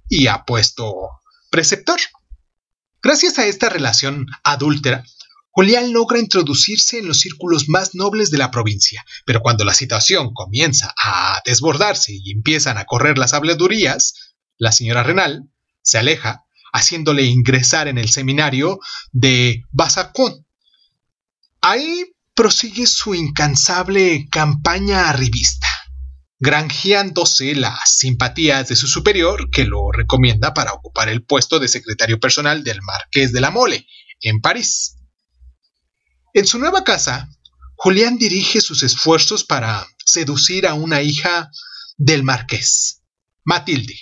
y 0.07 0.27
ha 0.27 0.43
puesto 0.45 0.93
preceptor. 1.49 1.99
Gracias 3.03 3.39
a 3.39 3.47
esta 3.47 3.67
relación 3.67 4.27
adúltera, 4.43 5.03
Julián 5.49 5.91
logra 5.91 6.19
introducirse 6.19 6.99
en 6.99 7.07
los 7.07 7.19
círculos 7.19 7.67
más 7.67 7.95
nobles 7.95 8.29
de 8.29 8.37
la 8.37 8.51
provincia, 8.51 9.03
pero 9.25 9.41
cuando 9.41 9.65
la 9.65 9.73
situación 9.73 10.33
comienza 10.33 10.93
a 10.97 11.41
desbordarse 11.43 12.13
y 12.13 12.31
empiezan 12.31 12.77
a 12.77 12.85
correr 12.85 13.17
las 13.17 13.33
habladurías, 13.33 14.35
la 14.57 14.71
señora 14.71 15.03
Renal 15.03 15.49
se 15.81 15.97
aleja, 15.97 16.45
haciéndole 16.71 17.23
ingresar 17.23 17.87
en 17.87 17.97
el 17.97 18.09
seminario 18.09 18.79
de 19.11 19.63
Basacón. 19.71 20.45
Ahí 21.59 22.13
prosigue 22.33 22.85
su 22.85 23.15
incansable 23.15 24.27
campaña 24.29 25.09
arribista 25.09 25.70
granjeándose 26.41 27.53
las 27.53 27.97
simpatías 27.97 28.67
de 28.67 28.75
su 28.75 28.87
superior, 28.87 29.51
que 29.51 29.63
lo 29.63 29.91
recomienda 29.91 30.55
para 30.55 30.73
ocupar 30.73 31.07
el 31.07 31.23
puesto 31.23 31.59
de 31.59 31.67
secretario 31.67 32.19
personal 32.19 32.63
del 32.63 32.81
Marqués 32.81 33.31
de 33.31 33.41
la 33.41 33.51
Mole, 33.51 33.85
en 34.21 34.41
París. 34.41 34.97
En 36.33 36.47
su 36.47 36.57
nueva 36.57 36.83
casa, 36.83 37.29
Julián 37.75 38.17
dirige 38.17 38.59
sus 38.59 38.81
esfuerzos 38.81 39.43
para 39.43 39.85
seducir 40.03 40.65
a 40.65 40.73
una 40.73 41.03
hija 41.03 41.51
del 41.97 42.23
marqués, 42.23 43.03
Matilde, 43.43 43.95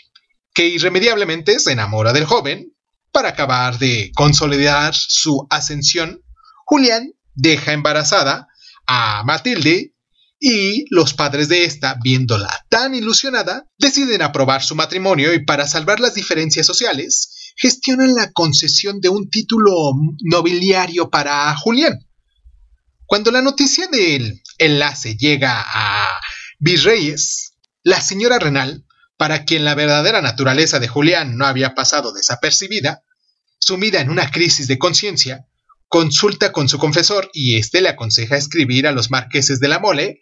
que 0.53 0.65
irremediablemente 0.65 1.60
se 1.60 1.74
enamora 1.74 2.13
del 2.13 2.25
joven. 2.25 2.74
Para 3.12 3.29
acabar 3.29 3.79
de 3.79 4.12
consolidar 4.15 4.96
su 4.96 5.46
ascensión, 5.50 6.24
Julián 6.63 7.12
deja 7.34 7.74
embarazada 7.74 8.48
a 8.86 9.24
Matilde 9.25 9.93
y 10.39 10.86
los 10.89 11.13
padres 11.13 11.50
de 11.50 11.65
esta, 11.65 11.98
viéndola 12.01 12.65
tan 12.69 12.96
ilusionada, 12.96 13.67
deciden 13.77 14.22
aprobar 14.22 14.63
su 14.63 14.74
matrimonio 14.74 15.34
y 15.34 15.43
para 15.43 15.67
salvar 15.67 16.00
las 16.00 16.15
diferencias 16.15 16.65
sociales, 16.65 17.53
gestionan 17.58 18.15
la 18.15 18.31
concesión 18.31 19.01
de 19.01 19.10
un 19.10 19.29
título 19.29 19.91
nobiliario 20.22 21.10
para 21.10 21.53
Julián. 21.58 22.00
Cuando 23.05 23.31
la 23.31 23.41
noticia 23.41 23.88
del 23.88 24.41
enlace 24.58 25.17
llega 25.17 25.62
a 25.62 26.08
Virreyes, 26.60 27.53
la 27.84 28.00
señora 28.00 28.39
Renal, 28.39 28.86
para 29.17 29.43
quien 29.43 29.65
la 29.65 29.75
verdadera 29.75 30.22
naturaleza 30.22 30.79
de 30.79 30.88
Julián 30.88 31.38
no 31.38 31.46
había 31.46 31.75
pasado 31.75 32.13
desapercibida, 32.13 33.03
sumida 33.60 34.00
en 34.00 34.10
una 34.10 34.31
crisis 34.31 34.67
de 34.67 34.77
conciencia, 34.77 35.48
consulta 35.89 36.53
con 36.53 36.69
su 36.69 36.77
confesor 36.77 37.29
y 37.34 37.58
éste 37.58 37.81
le 37.81 37.89
aconseja 37.89 38.38
escribir 38.38 38.88
a 38.88 38.93
los 38.93 39.12
marqueses 39.12 39.60
de 39.60 39.67
la 39.67 39.79
mole 39.79 40.22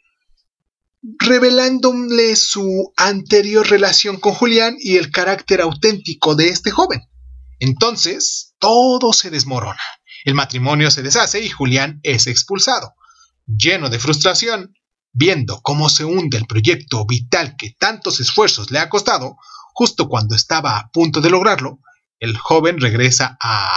revelándole 1.02 2.36
su 2.36 2.92
anterior 2.98 3.70
relación 3.70 4.18
con 4.18 4.34
Julián 4.34 4.76
y 4.80 4.98
el 4.98 5.12
carácter 5.12 5.62
auténtico 5.62 6.36
de 6.36 6.50
este 6.50 6.72
joven. 6.72 7.02
Entonces, 7.60 8.56
todo 8.60 9.14
se 9.14 9.30
desmorona. 9.30 9.82
El 10.26 10.34
matrimonio 10.34 10.92
se 10.92 11.04
deshace 11.04 11.44
y 11.44 11.50
Julián 11.50 12.00
es 12.04 12.28
expulsado. 12.28 12.94
Lleno 13.46 13.90
de 13.90 14.00
frustración, 14.00 14.74
viendo 15.14 15.62
cómo 15.62 15.90
se 15.90 16.06
hunde 16.06 16.38
el 16.38 16.48
proyecto 16.48 17.06
vital 17.06 17.56
que 17.58 17.76
tantos 17.80 18.20
esfuerzos 18.20 18.72
le 18.72 18.80
ha 18.80 18.90
costado, 18.90 19.38
justo 19.74 20.08
cuando 20.10 20.36
estaba 20.36 20.78
a 20.78 20.90
punto 20.90 21.22
de 21.22 21.30
lograrlo, 21.30 21.80
el 22.20 22.38
joven 22.38 22.80
regresa 22.80 23.38
a 23.42 23.72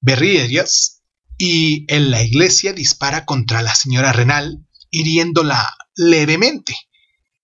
Berrierias 0.00 1.02
y 1.36 1.84
en 1.92 2.10
la 2.10 2.22
iglesia 2.22 2.72
dispara 2.72 3.24
contra 3.24 3.62
la 3.62 3.74
señora 3.74 4.12
Renal, 4.12 4.66
hiriéndola 4.90 5.74
levemente. 5.96 6.74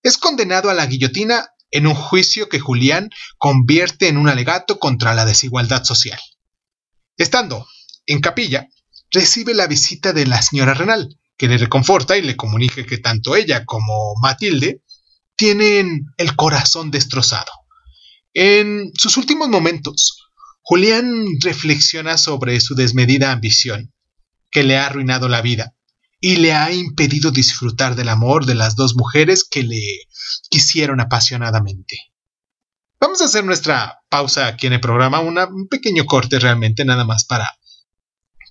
Es 0.03 0.17
condenado 0.17 0.69
a 0.69 0.73
la 0.73 0.85
guillotina 0.85 1.49
en 1.69 1.87
un 1.87 1.95
juicio 1.95 2.49
que 2.49 2.59
Julián 2.59 3.09
convierte 3.37 4.07
en 4.07 4.17
un 4.17 4.29
alegato 4.29 4.79
contra 4.79 5.13
la 5.13 5.25
desigualdad 5.25 5.83
social. 5.83 6.19
Estando 7.17 7.67
en 8.05 8.19
capilla, 8.19 8.67
recibe 9.11 9.53
la 9.53 9.67
visita 9.67 10.13
de 10.13 10.25
la 10.25 10.41
señora 10.41 10.73
Renal, 10.73 11.17
que 11.37 11.47
le 11.47 11.57
reconforta 11.57 12.17
y 12.17 12.21
le 12.21 12.35
comunica 12.35 12.85
que 12.85 12.97
tanto 12.97 13.35
ella 13.35 13.65
como 13.65 14.15
Matilde 14.21 14.81
tienen 15.35 16.07
el 16.17 16.35
corazón 16.35 16.91
destrozado. 16.91 17.51
En 18.33 18.91
sus 18.95 19.17
últimos 19.17 19.49
momentos, 19.49 20.17
Julián 20.61 21.25
reflexiona 21.41 22.17
sobre 22.17 22.59
su 22.61 22.75
desmedida 22.75 23.31
ambición, 23.31 23.93
que 24.51 24.63
le 24.63 24.77
ha 24.77 24.85
arruinado 24.85 25.29
la 25.29 25.41
vida 25.41 25.73
y 26.21 26.37
le 26.37 26.53
ha 26.53 26.71
impedido 26.71 27.31
disfrutar 27.31 27.95
del 27.95 28.07
amor 28.07 28.45
de 28.45 28.55
las 28.55 28.75
dos 28.75 28.95
mujeres 28.95 29.43
que 29.43 29.63
le 29.63 29.81
quisieron 30.49 31.01
apasionadamente. 31.01 31.97
Vamos 32.99 33.21
a 33.21 33.25
hacer 33.25 33.43
nuestra 33.43 33.99
pausa 34.07 34.45
aquí 34.45 34.67
en 34.67 34.73
el 34.73 34.79
programa, 34.79 35.19
un 35.19 35.67
pequeño 35.67 36.05
corte 36.05 36.39
realmente 36.39 36.85
nada 36.85 37.03
más 37.03 37.25
para 37.25 37.51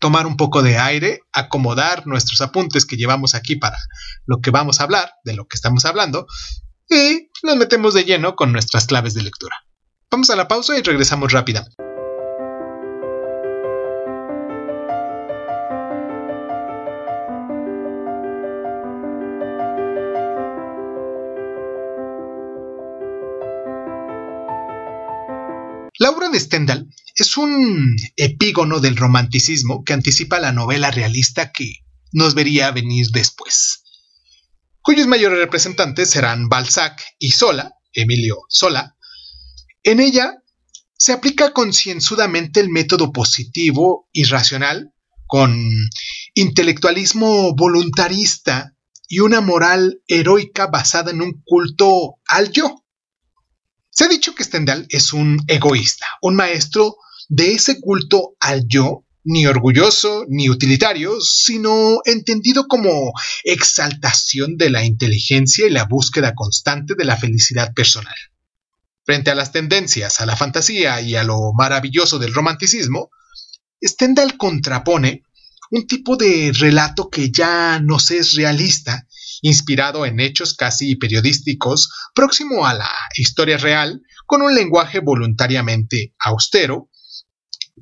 tomar 0.01 0.27
un 0.27 0.37
poco 0.37 0.63
de 0.63 0.79
aire, 0.79 1.21
acomodar 1.33 2.07
nuestros 2.07 2.41
apuntes 2.41 2.85
que 2.85 2.97
llevamos 2.97 3.35
aquí 3.35 3.55
para 3.55 3.79
lo 4.27 4.41
que 4.41 4.51
vamos 4.51 4.81
a 4.81 4.85
hablar, 4.85 5.13
de 5.25 5.35
lo 5.35 5.47
que 5.47 5.55
estamos 5.55 5.85
hablando, 5.85 6.27
y 6.89 7.29
nos 7.45 7.57
metemos 7.57 7.95
de 7.95 8.05
lleno 8.05 8.35
con 8.35 8.51
nuestras 8.51 8.87
claves 8.87 9.15
de 9.15 9.23
lectura. 9.23 9.55
Vamos 10.11 10.31
a 10.31 10.37
la 10.37 10.49
pausa 10.49 10.77
y 10.77 10.83
regresamos 10.83 11.31
rápidamente. 11.33 11.90
La 26.11 26.17
obra 26.17 26.29
de 26.29 26.41
Stendhal 26.41 26.89
es 27.15 27.37
un 27.37 27.97
epígono 28.17 28.81
del 28.81 28.97
romanticismo 28.97 29.85
que 29.85 29.93
anticipa 29.93 30.41
la 30.41 30.51
novela 30.51 30.91
realista 30.91 31.53
que 31.53 31.85
nos 32.11 32.35
vería 32.35 32.73
venir 32.73 33.07
después, 33.13 33.85
cuyos 34.83 35.07
mayores 35.07 35.39
representantes 35.39 36.11
serán 36.11 36.49
Balzac 36.49 37.01
y 37.21 37.31
Sola, 37.31 37.75
Emilio 37.93 38.39
Sola. 38.49 38.97
En 39.85 40.01
ella 40.01 40.43
se 40.99 41.13
aplica 41.13 41.53
concienzudamente 41.53 42.59
el 42.59 42.71
método 42.71 43.13
positivo 43.13 44.09
y 44.13 44.25
racional, 44.25 44.93
con 45.29 45.65
intelectualismo 46.35 47.55
voluntarista 47.55 48.75
y 49.07 49.21
una 49.21 49.41
moral 49.41 50.03
heroica 50.09 50.67
basada 50.67 51.13
en 51.13 51.23
un 51.23 51.41
culto 51.45 52.17
al 52.27 52.51
yo. 52.51 52.83
Se 53.91 54.05
ha 54.05 54.09
dicho 54.09 54.35
que 54.35 54.45
Stendhal 54.45 54.87
es 54.89 55.13
un 55.13 55.43
egoísta, 55.49 56.07
un 56.23 56.37
maestro 56.37 56.97
de 57.29 57.53
ese 57.53 57.81
culto 57.81 58.35
al 58.41 58.67
yo, 58.67 59.05
ni 59.25 59.47
orgulloso 59.47 60.25
ni 60.29 60.49
utilitario, 60.49 61.21
sino 61.21 61.99
entendido 62.05 62.67
como 62.67 63.13
exaltación 63.45 64.57
de 64.57 64.71
la 64.71 64.85
inteligencia 64.85 65.67
y 65.67 65.71
la 65.71 65.85
búsqueda 65.85 66.35
constante 66.35 66.95
de 66.97 67.05
la 67.05 67.17
felicidad 67.17 67.75
personal. 67.75 68.15
Frente 69.05 69.31
a 69.31 69.35
las 69.35 69.53
tendencias, 69.53 70.21
a 70.21 70.27
la 70.27 70.37
fantasía 70.37 71.01
y 71.01 71.17
a 71.17 71.25
lo 71.25 71.53
maravilloso 71.53 72.19
del 72.19 72.33
romanticismo, 72.33 73.11
Stendhal 73.83 74.37
contrapone 74.37 75.25
un 75.71 75.87
tipo 75.87 76.17
de 76.17 76.53
relato 76.55 77.11
que 77.11 77.31
ya 77.31 77.81
no 77.81 77.97
es 77.97 78.35
realista 78.35 79.07
inspirado 79.43 80.07
en 80.07 80.21
hechos 80.21 80.55
casi 80.55 80.97
periodísticos, 80.97 81.91
próximo 82.15 82.67
a 82.67 82.75
la 82.75 82.91
historia 83.17 83.57
real, 83.59 84.03
con 84.27 84.43
un 84.43 84.55
lenguaje 84.55 85.01
voluntariamente 85.01 86.15
austero, 86.19 86.89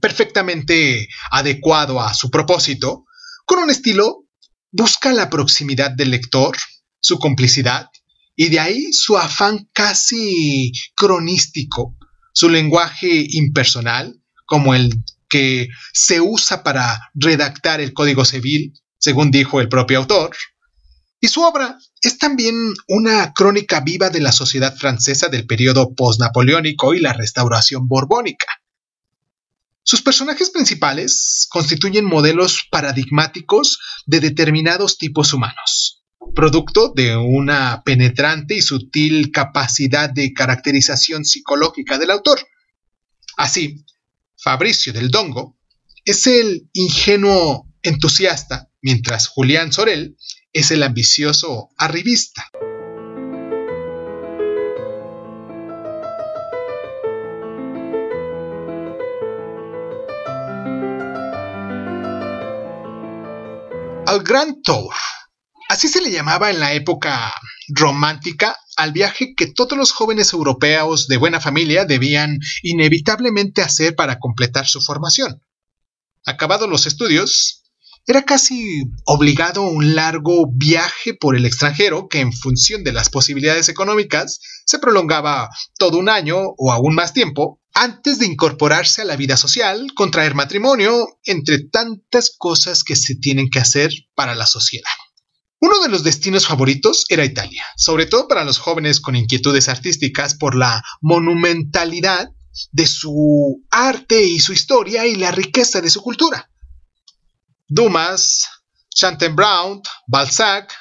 perfectamente 0.00 1.09
adecuado 1.30 2.00
a 2.00 2.14
su 2.14 2.30
propósito, 2.30 3.04
con 3.44 3.59
un 3.59 3.70
estilo 3.70 4.24
busca 4.70 5.12
la 5.12 5.30
proximidad 5.30 5.90
del 5.90 6.11
lector, 6.11 6.56
su 7.00 7.18
complicidad, 7.18 7.88
y 8.37 8.48
de 8.48 8.61
ahí 8.61 8.92
su 8.92 9.16
afán 9.16 9.68
casi 9.72 10.72
cronístico, 10.94 11.96
su 12.32 12.48
lenguaje 12.48 13.26
impersonal, 13.30 14.20
como 14.46 14.74
el 14.74 14.90
que 15.28 15.68
se 15.92 16.20
usa 16.20 16.62
para 16.62 17.11
redactar 17.14 17.80
el 17.80 17.92
Código 17.92 18.24
Civil, 18.24 18.72
según 18.98 19.30
dijo 19.30 19.61
el 19.61 19.68
propio 19.68 19.98
autor, 19.98 20.37
y 21.20 21.28
su 21.28 21.42
obra 21.42 21.78
es 22.00 22.18
también 22.18 22.74
una 22.87 23.33
crónica 23.33 23.81
viva 23.81 24.11
de 24.11 24.20
la 24.20 24.33
sociedad 24.33 24.76
francesa 24.76 25.28
del 25.28 25.46
periodo 25.46 25.94
postnapoleónico 25.94 26.94
y 26.94 27.00
la 27.00 27.12
restauración 27.12 27.88
borbónica. 27.88 28.46
Sus 29.83 30.02
personajes 30.02 30.50
principales 30.50 31.46
constituyen 31.50 32.04
modelos 32.04 32.66
paradigmáticos 32.70 33.78
de 34.07 34.20
determinados 34.20 34.98
tipos 34.98 35.33
humanos, 35.33 36.04
producto 36.35 36.92
de 36.94 37.16
una 37.16 37.83
penetrante 37.85 38.54
y 38.54 38.61
sutil 38.61 39.33
capacidad 39.33 40.11
de 40.11 40.33
caracterización 40.35 41.24
psicológica 41.24 41.98
del 41.98 42.11
autor. 42.11 42.38
Así, 43.37 43.85
Fabricio 44.37 44.92
del 44.92 45.11
Dongo 45.11 45.57
es 46.04 46.26
el 46.26 46.68
ingenuo 46.74 47.66
entusiasta, 47.83 48.70
mientras 48.83 49.26
Julián 49.26 49.72
Sorel 49.72 50.16
es 50.52 50.70
el 50.70 50.82
ambicioso 50.82 51.70
arribista. 51.76 52.44
Al 64.06 64.22
Grand 64.22 64.62
Tour. 64.62 64.94
Así 65.68 65.87
se 65.87 66.00
le 66.00 66.11
llamaba 66.11 66.50
en 66.50 66.61
la 66.61 66.72
época 66.72 67.34
romántica 67.68 68.56
al 68.76 68.92
viaje 68.92 69.34
que 69.37 69.48
todos 69.48 69.76
los 69.76 69.92
jóvenes 69.92 70.32
europeos 70.32 71.08
de 71.08 71.18
buena 71.18 71.40
familia 71.40 71.84
debían 71.84 72.38
inevitablemente 72.62 73.61
hacer 73.61 73.94
para 73.94 74.18
completar 74.18 74.66
su 74.66 74.80
formación. 74.80 75.42
Acabados 76.24 76.70
los 76.70 76.87
estudios, 76.87 77.64
era 78.08 78.24
casi 78.24 78.84
obligado 79.04 79.62
un 79.62 79.94
largo 79.94 80.50
viaje 80.50 81.12
por 81.12 81.36
el 81.36 81.44
extranjero 81.44 82.08
que 82.08 82.20
en 82.20 82.32
función 82.32 82.82
de 82.82 82.92
las 82.92 83.10
posibilidades 83.10 83.68
económicas 83.68 84.40
se 84.64 84.78
prolongaba 84.78 85.50
todo 85.78 85.98
un 85.98 86.08
año 86.08 86.38
o 86.56 86.72
aún 86.72 86.94
más 86.94 87.12
tiempo 87.12 87.60
antes 87.74 88.18
de 88.18 88.24
incorporarse 88.24 89.02
a 89.02 89.04
la 89.04 89.14
vida 89.16 89.36
social, 89.36 89.92
contraer 89.94 90.34
matrimonio, 90.34 91.18
entre 91.24 91.58
tantas 91.58 92.34
cosas 92.36 92.82
que 92.82 92.96
se 92.96 93.14
tienen 93.14 93.50
que 93.50 93.60
hacer 93.60 93.92
para 94.14 94.34
la 94.34 94.46
sociedad. 94.46 94.88
Uno 95.60 95.78
de 95.82 95.90
los 95.90 96.02
destinos 96.02 96.46
favoritos 96.46 97.04
era 97.10 97.26
Italia, 97.26 97.66
sobre 97.76 98.06
todo 98.06 98.26
para 98.26 98.44
los 98.44 98.56
jóvenes 98.56 99.00
con 99.00 99.16
inquietudes 99.16 99.68
artísticas 99.68 100.34
por 100.34 100.56
la 100.56 100.82
monumentalidad 101.02 102.30
de 102.72 102.86
su 102.86 103.62
arte 103.70 104.24
y 104.24 104.40
su 104.40 104.54
historia 104.54 105.06
y 105.06 105.16
la 105.16 105.30
riqueza 105.30 105.82
de 105.82 105.90
su 105.90 106.00
cultura. 106.00 106.50
Dumas, 107.68 108.48
Brown, 109.35 109.83
Balzac, 110.07 110.74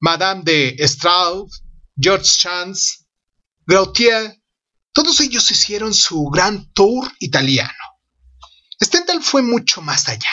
Madame 0.00 0.42
de 0.44 0.76
Straub, 0.86 1.48
George 1.96 2.28
Chance, 2.38 3.04
Gautier, 3.64 4.36
todos 4.92 5.20
ellos 5.20 5.50
hicieron 5.50 5.94
su 5.94 6.24
gran 6.24 6.72
tour 6.72 7.10
italiano. 7.20 7.72
Stendhal 8.82 9.22
fue 9.22 9.42
mucho 9.42 9.82
más 9.82 10.08
allá. 10.08 10.30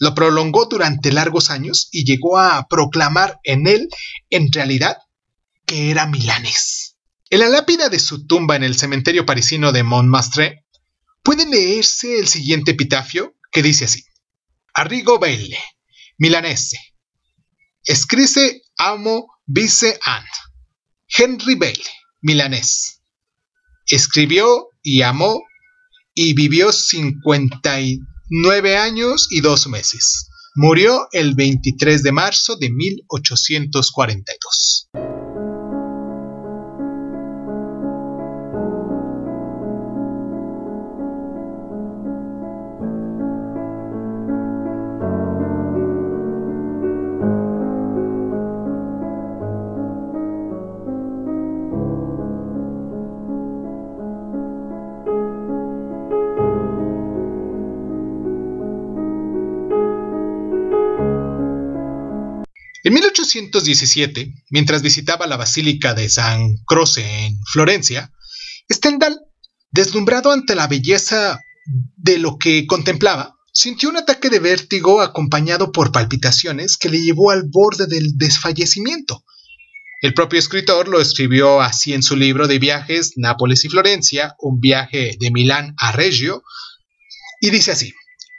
Lo 0.00 0.14
prolongó 0.14 0.66
durante 0.66 1.12
largos 1.12 1.50
años 1.50 1.88
y 1.92 2.04
llegó 2.04 2.38
a 2.38 2.66
proclamar 2.68 3.38
en 3.44 3.66
él, 3.66 3.88
en 4.30 4.50
realidad, 4.52 4.96
que 5.66 5.90
era 5.90 6.06
milanés. 6.06 6.96
En 7.30 7.40
la 7.40 7.48
lápida 7.48 7.88
de 7.88 7.98
su 7.98 8.26
tumba 8.26 8.56
en 8.56 8.64
el 8.64 8.76
cementerio 8.76 9.24
parisino 9.24 9.72
de 9.72 9.84
Montmartre 9.84 10.66
puede 11.22 11.46
leerse 11.46 12.18
el 12.18 12.28
siguiente 12.28 12.72
epitafio 12.72 13.34
que 13.50 13.62
dice 13.62 13.84
así. 13.84 14.04
Arrigo 14.74 15.18
Belle, 15.18 15.58
milanese. 16.18 16.78
Escrise 17.84 18.62
amo 18.78 19.26
vice 19.46 19.98
and. 20.04 20.26
Henry 21.08 21.56
Belle, 21.56 21.84
milanés. 22.22 23.02
Escribió 23.86 24.68
y 24.82 25.02
amó 25.02 25.42
y 26.14 26.32
vivió 26.34 26.72
59 26.72 28.78
años 28.78 29.28
y 29.30 29.42
dos 29.42 29.66
meses. 29.66 30.30
Murió 30.54 31.08
el 31.12 31.34
23 31.34 32.02
de 32.02 32.12
marzo 32.12 32.56
de 32.56 32.70
1842. 32.70 34.88
1817, 63.22 64.34
mientras 64.50 64.82
visitaba 64.82 65.26
la 65.26 65.36
Basílica 65.36 65.94
de 65.94 66.08
San 66.08 66.56
Croce 66.66 67.26
en 67.26 67.38
Florencia, 67.44 68.12
Stendhal, 68.70 69.20
deslumbrado 69.70 70.32
ante 70.32 70.54
la 70.54 70.66
belleza 70.66 71.40
de 71.96 72.18
lo 72.18 72.38
que 72.38 72.66
contemplaba, 72.66 73.36
sintió 73.52 73.88
un 73.90 73.96
ataque 73.96 74.30
de 74.30 74.40
vértigo 74.40 75.00
acompañado 75.00 75.72
por 75.72 75.92
palpitaciones 75.92 76.76
que 76.76 76.88
le 76.88 77.02
llevó 77.02 77.30
al 77.30 77.44
borde 77.44 77.86
del 77.86 78.16
desfallecimiento. 78.16 79.24
El 80.00 80.14
propio 80.14 80.40
escritor 80.40 80.88
lo 80.88 81.00
escribió 81.00 81.60
así 81.60 81.94
en 81.94 82.02
su 82.02 82.16
libro 82.16 82.48
de 82.48 82.58
viajes 82.58 83.12
Nápoles 83.16 83.64
y 83.64 83.68
Florencia, 83.68 84.34
un 84.40 84.58
viaje 84.58 85.16
de 85.20 85.30
Milán 85.30 85.74
a 85.78 85.92
Reggio, 85.92 86.42
y 87.40 87.50
dice 87.50 87.72
así, 87.72 87.94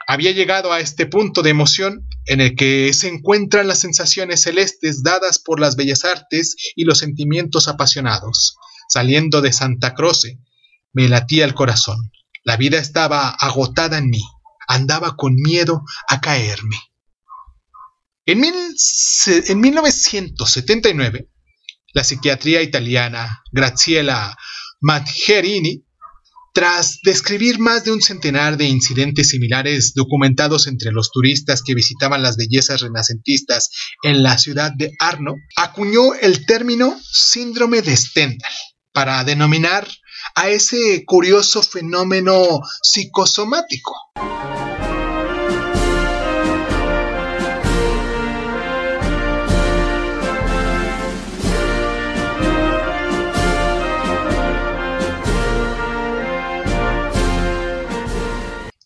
había 0.07 0.31
llegado 0.31 0.71
a 0.71 0.79
este 0.79 1.05
punto 1.05 1.41
de 1.41 1.49
emoción 1.49 2.07
en 2.25 2.41
el 2.41 2.55
que 2.55 2.91
se 2.93 3.07
encuentran 3.07 3.67
las 3.67 3.79
sensaciones 3.79 4.41
celestes 4.41 5.03
dadas 5.03 5.39
por 5.39 5.59
las 5.59 5.75
bellas 5.75 6.05
artes 6.05 6.55
y 6.75 6.85
los 6.85 6.99
sentimientos 6.99 7.67
apasionados. 7.67 8.57
Saliendo 8.87 9.41
de 9.41 9.53
Santa 9.53 9.93
Croce, 9.93 10.39
me 10.93 11.09
latía 11.09 11.45
el 11.45 11.53
corazón. 11.53 12.11
La 12.43 12.57
vida 12.57 12.77
estaba 12.77 13.29
agotada 13.29 13.97
en 13.97 14.09
mí. 14.09 14.21
Andaba 14.67 15.15
con 15.15 15.35
miedo 15.35 15.83
a 16.07 16.21
caerme. 16.21 16.77
En, 18.25 18.39
1979, 18.39 21.29
la 21.93 22.03
psiquiatría 22.03 22.61
italiana 22.61 23.43
Graziella 23.51 24.37
Magherini 24.79 25.83
tras 26.53 26.99
describir 27.01 27.59
más 27.59 27.83
de 27.83 27.91
un 27.91 28.01
centenar 28.01 28.57
de 28.57 28.65
incidentes 28.65 29.29
similares 29.29 29.93
documentados 29.95 30.67
entre 30.67 30.91
los 30.91 31.11
turistas 31.11 31.63
que 31.63 31.73
visitaban 31.73 32.21
las 32.21 32.37
bellezas 32.37 32.81
renacentistas 32.81 33.71
en 34.03 34.21
la 34.21 34.37
ciudad 34.37 34.71
de 34.71 34.91
Arno, 34.99 35.35
acuñó 35.55 36.13
el 36.13 36.45
término 36.45 36.95
síndrome 37.11 37.81
de 37.81 37.97
Stendhal 37.97 38.53
para 38.91 39.23
denominar 39.23 39.87
a 40.35 40.49
ese 40.49 41.03
curioso 41.05 41.63
fenómeno 41.63 42.61
psicosomático. 42.83 43.93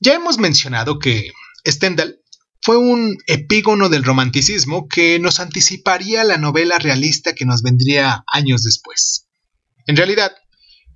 Ya 0.07 0.13
hemos 0.13 0.37
mencionado 0.37 0.99
que 0.99 1.33
Stendhal 1.67 2.21
fue 2.61 2.77
un 2.77 3.17
epígono 3.27 3.89
del 3.89 4.05
romanticismo 4.05 4.87
que 4.87 5.19
nos 5.19 5.41
anticiparía 5.41 6.23
la 6.23 6.37
novela 6.37 6.79
realista 6.79 7.35
que 7.35 7.43
nos 7.43 7.61
vendría 7.61 8.23
años 8.31 8.63
después. 8.63 9.27
En 9.85 9.97
realidad, 9.97 10.31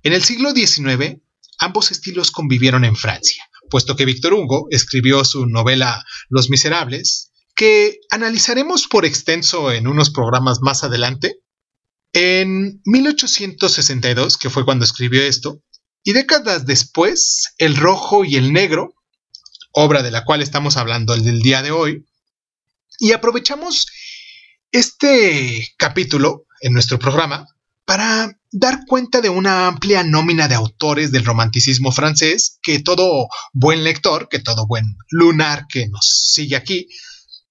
en 0.02 0.14
el 0.14 0.22
siglo 0.22 0.52
XIX, 0.52 1.18
ambos 1.58 1.90
estilos 1.90 2.30
convivieron 2.30 2.86
en 2.86 2.96
Francia, 2.96 3.44
puesto 3.68 3.96
que 3.96 4.06
Víctor 4.06 4.32
Hugo 4.32 4.68
escribió 4.70 5.26
su 5.26 5.44
novela 5.44 6.02
Los 6.30 6.48
Miserables, 6.48 7.32
que 7.54 7.98
analizaremos 8.10 8.88
por 8.88 9.04
extenso 9.04 9.72
en 9.72 9.88
unos 9.88 10.08
programas 10.08 10.60
más 10.62 10.84
adelante. 10.84 11.36
En 12.14 12.80
1862, 12.86 14.38
que 14.38 14.48
fue 14.48 14.64
cuando 14.64 14.86
escribió 14.86 15.20
esto, 15.20 15.62
y 16.02 16.14
décadas 16.14 16.64
después, 16.64 17.52
El 17.58 17.76
Rojo 17.76 18.24
y 18.24 18.36
el 18.36 18.54
Negro 18.54 18.94
obra 19.72 20.02
de 20.02 20.10
la 20.10 20.24
cual 20.24 20.42
estamos 20.42 20.76
hablando 20.76 21.14
el 21.14 21.24
del 21.24 21.40
día 21.40 21.62
de 21.62 21.70
hoy. 21.70 22.06
Y 22.98 23.12
aprovechamos 23.12 23.86
este 24.70 25.68
capítulo 25.76 26.46
en 26.60 26.72
nuestro 26.72 26.98
programa 26.98 27.46
para 27.84 28.38
dar 28.52 28.80
cuenta 28.86 29.20
de 29.20 29.28
una 29.28 29.66
amplia 29.66 30.04
nómina 30.04 30.46
de 30.46 30.54
autores 30.54 31.10
del 31.10 31.24
romanticismo 31.24 31.90
francés 31.90 32.58
que 32.62 32.78
todo 32.78 33.28
buen 33.52 33.82
lector, 33.82 34.28
que 34.28 34.38
todo 34.38 34.66
buen 34.66 34.96
lunar 35.10 35.66
que 35.68 35.88
nos 35.88 36.30
sigue 36.32 36.56
aquí, 36.56 36.88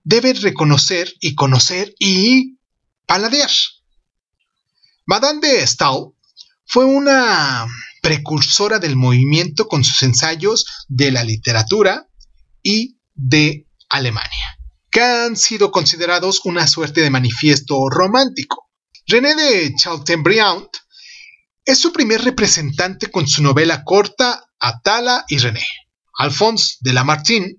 debe 0.03 0.33
reconocer 0.33 1.13
y 1.19 1.35
conocer 1.35 1.93
y 1.99 2.57
paladear. 3.05 3.51
Madame 5.05 5.41
de 5.41 5.67
Stahl 5.67 6.13
fue 6.65 6.85
una 6.85 7.67
precursora 8.01 8.79
del 8.79 8.95
movimiento 8.95 9.67
con 9.67 9.83
sus 9.83 10.01
ensayos 10.03 10.65
de 10.87 11.11
la 11.11 11.23
literatura, 11.23 12.07
y 12.63 12.97
de 13.13 13.67
Alemania, 13.89 14.59
que 14.89 15.01
han 15.01 15.35
sido 15.35 15.71
considerados 15.71 16.41
una 16.45 16.67
suerte 16.67 17.01
de 17.01 17.09
manifiesto 17.09 17.89
romántico. 17.89 18.69
René 19.07 19.35
de 19.35 19.73
Chateaubriand 19.75 20.67
es 21.65 21.79
su 21.79 21.91
primer 21.91 22.23
representante 22.23 23.07
con 23.11 23.27
su 23.27 23.43
novela 23.43 23.83
corta 23.83 24.45
Atala 24.59 25.25
y 25.27 25.37
René. 25.37 25.65
Alphonse 26.17 26.77
de 26.81 26.93
Lamartine, 26.93 27.57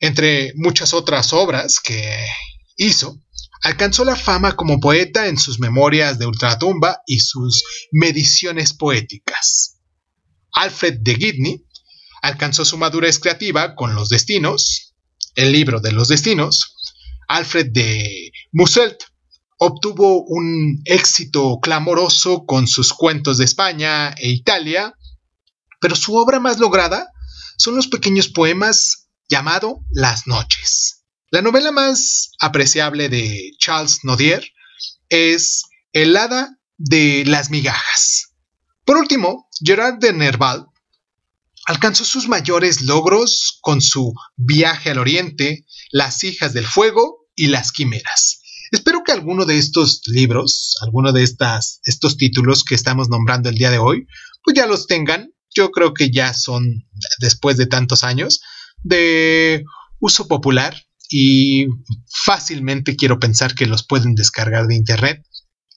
entre 0.00 0.52
muchas 0.56 0.94
otras 0.94 1.32
obras 1.32 1.80
que 1.80 2.26
hizo, 2.76 3.18
alcanzó 3.62 4.04
la 4.04 4.16
fama 4.16 4.56
como 4.56 4.80
poeta 4.80 5.26
en 5.26 5.38
sus 5.38 5.58
memorias 5.58 6.18
de 6.18 6.26
ultratumba 6.26 7.00
y 7.06 7.20
sus 7.20 7.64
mediciones 7.92 8.74
poéticas. 8.74 9.80
Alfred 10.52 10.98
de 11.00 11.14
Gidney 11.14 11.64
alcanzó 12.24 12.64
su 12.64 12.78
madurez 12.78 13.18
creativa 13.18 13.74
con 13.74 13.94
Los 13.94 14.08
Destinos, 14.08 14.94
el 15.34 15.52
libro 15.52 15.80
de 15.80 15.92
los 15.92 16.08
destinos. 16.08 16.74
Alfred 17.28 17.66
de 17.70 18.32
Musselt 18.50 18.96
obtuvo 19.58 20.24
un 20.24 20.80
éxito 20.86 21.58
clamoroso 21.60 22.46
con 22.46 22.66
sus 22.66 22.94
cuentos 22.94 23.36
de 23.36 23.44
España 23.44 24.14
e 24.16 24.30
Italia, 24.30 24.94
pero 25.82 25.96
su 25.96 26.16
obra 26.16 26.40
más 26.40 26.58
lograda 26.58 27.08
son 27.58 27.76
los 27.76 27.88
pequeños 27.88 28.28
poemas 28.28 29.10
llamado 29.28 29.80
Las 29.90 30.26
noches. 30.26 31.04
La 31.30 31.42
novela 31.42 31.72
más 31.72 32.30
apreciable 32.40 33.10
de 33.10 33.50
Charles 33.58 33.98
Nodier 34.02 34.48
es 35.10 35.64
El 35.92 36.16
hada 36.16 36.56
de 36.78 37.24
las 37.26 37.50
migajas. 37.50 38.32
Por 38.86 38.96
último, 38.96 39.46
Gerard 39.62 39.98
de 39.98 40.14
Nerval 40.14 40.68
alcanzó 41.66 42.04
sus 42.04 42.28
mayores 42.28 42.82
logros 42.82 43.58
con 43.60 43.80
su 43.80 44.12
Viaje 44.36 44.90
al 44.90 44.98
Oriente, 44.98 45.66
Las 45.90 46.24
hijas 46.24 46.52
del 46.52 46.66
fuego 46.66 47.26
y 47.34 47.48
Las 47.48 47.72
quimeras. 47.72 48.40
Espero 48.70 49.02
que 49.04 49.12
alguno 49.12 49.44
de 49.44 49.58
estos 49.58 50.02
libros, 50.06 50.76
alguno 50.80 51.12
de 51.12 51.22
estas, 51.22 51.80
estos 51.84 52.16
títulos 52.16 52.64
que 52.64 52.74
estamos 52.74 53.08
nombrando 53.08 53.48
el 53.48 53.54
día 53.54 53.70
de 53.70 53.78
hoy, 53.78 54.06
pues 54.42 54.56
ya 54.56 54.66
los 54.66 54.86
tengan. 54.86 55.32
Yo 55.54 55.70
creo 55.70 55.94
que 55.94 56.10
ya 56.10 56.34
son, 56.34 56.84
después 57.20 57.56
de 57.56 57.66
tantos 57.66 58.02
años, 58.02 58.40
de 58.82 59.64
uso 60.00 60.26
popular 60.26 60.84
y 61.08 61.66
fácilmente 62.24 62.96
quiero 62.96 63.18
pensar 63.18 63.54
que 63.54 63.66
los 63.66 63.86
pueden 63.86 64.14
descargar 64.14 64.66
de 64.66 64.74
internet 64.74 65.24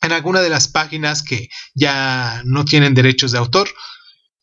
en 0.02 0.12
alguna 0.12 0.42
de 0.42 0.50
las 0.50 0.68
páginas 0.68 1.22
que 1.22 1.50
ya 1.76 2.42
no 2.46 2.66
tienen 2.66 2.94
derechos 2.94 3.32
de 3.32 3.38
autor 3.38 3.70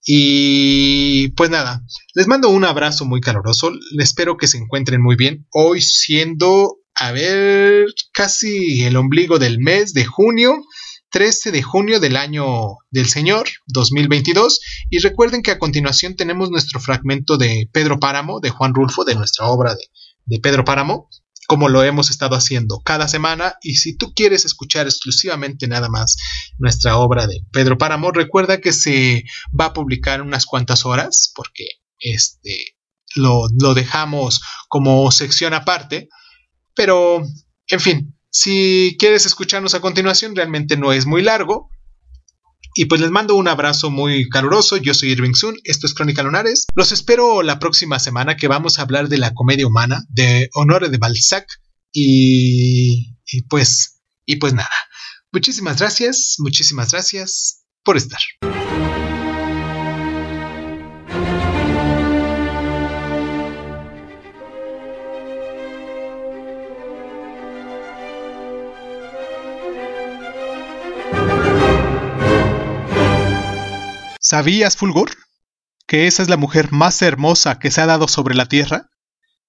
y 0.04 1.28
pues 1.30 1.48
nada, 1.50 1.82
les 2.14 2.26
mando 2.26 2.50
un 2.50 2.64
abrazo 2.64 3.06
muy 3.06 3.20
caluroso. 3.20 3.72
Espero 3.98 4.36
que 4.36 4.46
se 4.46 4.58
encuentren 4.58 5.02
muy 5.02 5.16
bien. 5.16 5.46
Hoy 5.50 5.80
siendo, 5.80 6.76
a 6.94 7.12
ver, 7.12 7.86
casi 8.12 8.84
el 8.84 8.96
ombligo 8.96 9.38
del 9.38 9.58
mes 9.58 9.94
de 9.94 10.04
junio. 10.04 10.62
13 11.10 11.52
de 11.52 11.62
junio 11.62 12.00
del 12.00 12.16
año 12.16 12.78
del 12.90 13.06
Señor 13.06 13.46
2022 13.68 14.60
y 14.90 14.98
recuerden 14.98 15.42
que 15.42 15.52
a 15.52 15.60
continuación 15.60 16.16
tenemos 16.16 16.50
nuestro 16.50 16.80
fragmento 16.80 17.36
de 17.36 17.68
Pedro 17.72 18.00
Páramo, 18.00 18.40
de 18.40 18.50
Juan 18.50 18.74
Rulfo, 18.74 19.04
de 19.04 19.14
nuestra 19.14 19.46
obra 19.46 19.76
de, 19.76 19.84
de 20.24 20.40
Pedro 20.40 20.64
Páramo, 20.64 21.08
como 21.46 21.68
lo 21.68 21.83
hemos 21.83 22.11
estado 22.11 22.37
haciendo 22.37 22.80
cada 22.80 23.09
semana. 23.09 23.57
Y 23.62 23.76
si 23.76 23.96
tú 23.96 24.12
quieres 24.14 24.44
escuchar 24.44 24.87
exclusivamente 24.87 25.68
nada 25.68 25.88
más 25.88 26.16
nuestra 26.59 26.96
obra 26.96 27.26
de 27.26 27.40
Pedro 27.52 27.78
Páramo, 27.78 28.12
recuerda 28.12 28.61
que 28.61 28.72
se 28.72 29.24
va 29.59 29.66
a 29.66 29.72
publicar 29.72 30.22
unas 30.22 30.46
cuantas 30.46 30.85
horas, 30.85 31.33
porque 31.35 31.66
este 31.98 32.74
lo, 33.14 33.46
lo 33.61 33.74
dejamos 33.74 34.42
como 34.68 35.11
sección 35.11 35.54
aparte. 35.54 36.09
Pero, 36.74 37.22
en 37.68 37.80
fin, 37.80 38.16
si 38.30 38.96
quieres 38.98 39.26
escucharnos 39.26 39.74
a 39.74 39.80
continuación, 39.80 40.35
realmente 40.35 40.76
no 40.76 40.92
es 40.92 41.07
muy 41.07 41.22
largo. 41.22 41.70
Y 42.76 42.87
pues 42.87 43.00
les 43.00 43.12
mando 43.12 43.37
un 43.37 43.46
abrazo 43.46 43.90
muy 43.90 44.28
caluroso. 44.28 44.76
Yo 44.76 44.94
soy 44.94 45.10
Irving 45.10 45.34
Sun, 45.34 45.56
esto 45.62 45.87
es 45.87 45.94
Crónica 45.94 46.24
Lunares. 46.24 46.66
Los 46.74 46.90
espero 46.90 47.42
la 47.42 47.60
próxima 47.60 48.00
semana 48.00 48.37
que 48.37 48.48
vamos 48.48 48.78
a 48.78 48.82
hablar 48.82 49.08
de 49.08 49.18
la 49.18 49.32
comedia 49.32 49.66
humana, 49.66 50.04
de 50.08 50.50
Honore 50.54 50.88
de 50.88 50.98
Balzac. 50.98 51.46
Y, 51.92 53.16
y 53.26 53.42
pues, 53.48 54.02
y 54.26 54.37
pues 54.37 54.54
nada. 54.54 54.68
Muchísimas 55.30 55.78
gracias, 55.78 56.34
muchísimas 56.38 56.90
gracias 56.90 57.64
por 57.84 57.96
estar. 57.96 58.20
¿Sabías, 74.26 74.78
Fulgor? 74.78 75.10
que 75.87 76.06
esa 76.06 76.22
es 76.22 76.30
la 76.30 76.38
mujer 76.38 76.72
más 76.72 77.02
hermosa 77.02 77.58
que 77.58 77.70
se 77.70 77.82
ha 77.82 77.87
dado 77.87 78.08
sobre 78.08 78.34
la 78.34 78.46
tierra? 78.46 78.88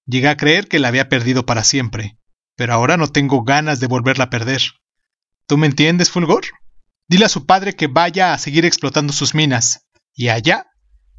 Llegué 0.05 0.27
a 0.27 0.35
creer 0.35 0.67
que 0.67 0.79
la 0.79 0.89
había 0.89 1.07
perdido 1.07 1.45
para 1.45 1.63
siempre, 1.63 2.19
pero 2.57 2.73
ahora 2.73 2.97
no 2.97 3.07
tengo 3.07 3.45
ganas 3.45 3.79
de 3.79 3.87
volverla 3.87 4.25
a 4.25 4.29
perder. 4.29 4.61
¿Tú 5.47 5.57
me 5.57 5.67
entiendes, 5.67 6.11
Fulgor? 6.11 6.43
Dile 7.07 7.23
a 7.23 7.29
su 7.29 7.45
padre 7.45 7.73
que 7.73 7.87
vaya 7.87 8.33
a 8.33 8.37
seguir 8.37 8.65
explotando 8.65 9.13
sus 9.13 9.33
minas. 9.33 9.87
Y 10.13 10.27
allá, 10.27 10.67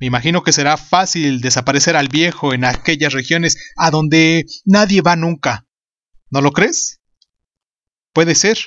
me 0.00 0.06
imagino 0.06 0.42
que 0.42 0.52
será 0.52 0.76
fácil 0.76 1.40
desaparecer 1.40 1.96
al 1.96 2.08
viejo 2.08 2.52
en 2.52 2.66
aquellas 2.66 3.14
regiones 3.14 3.56
a 3.78 3.90
donde 3.90 4.44
nadie 4.66 5.00
va 5.00 5.16
nunca. 5.16 5.64
¿No 6.28 6.42
lo 6.42 6.52
crees? 6.52 7.00
Puede 8.12 8.34
ser. 8.34 8.58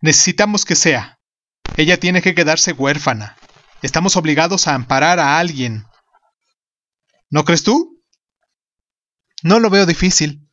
Necesitamos 0.00 0.64
que 0.64 0.76
sea. 0.76 1.18
Ella 1.76 2.00
tiene 2.00 2.22
que 2.22 2.34
quedarse 2.34 2.72
huérfana. 2.72 3.36
Estamos 3.86 4.16
obligados 4.16 4.66
a 4.66 4.74
amparar 4.74 5.20
a 5.20 5.38
alguien. 5.38 5.86
¿No 7.30 7.44
crees 7.44 7.62
tú? 7.62 8.02
No 9.44 9.60
lo 9.60 9.70
veo 9.70 9.86
difícil. 9.86 10.50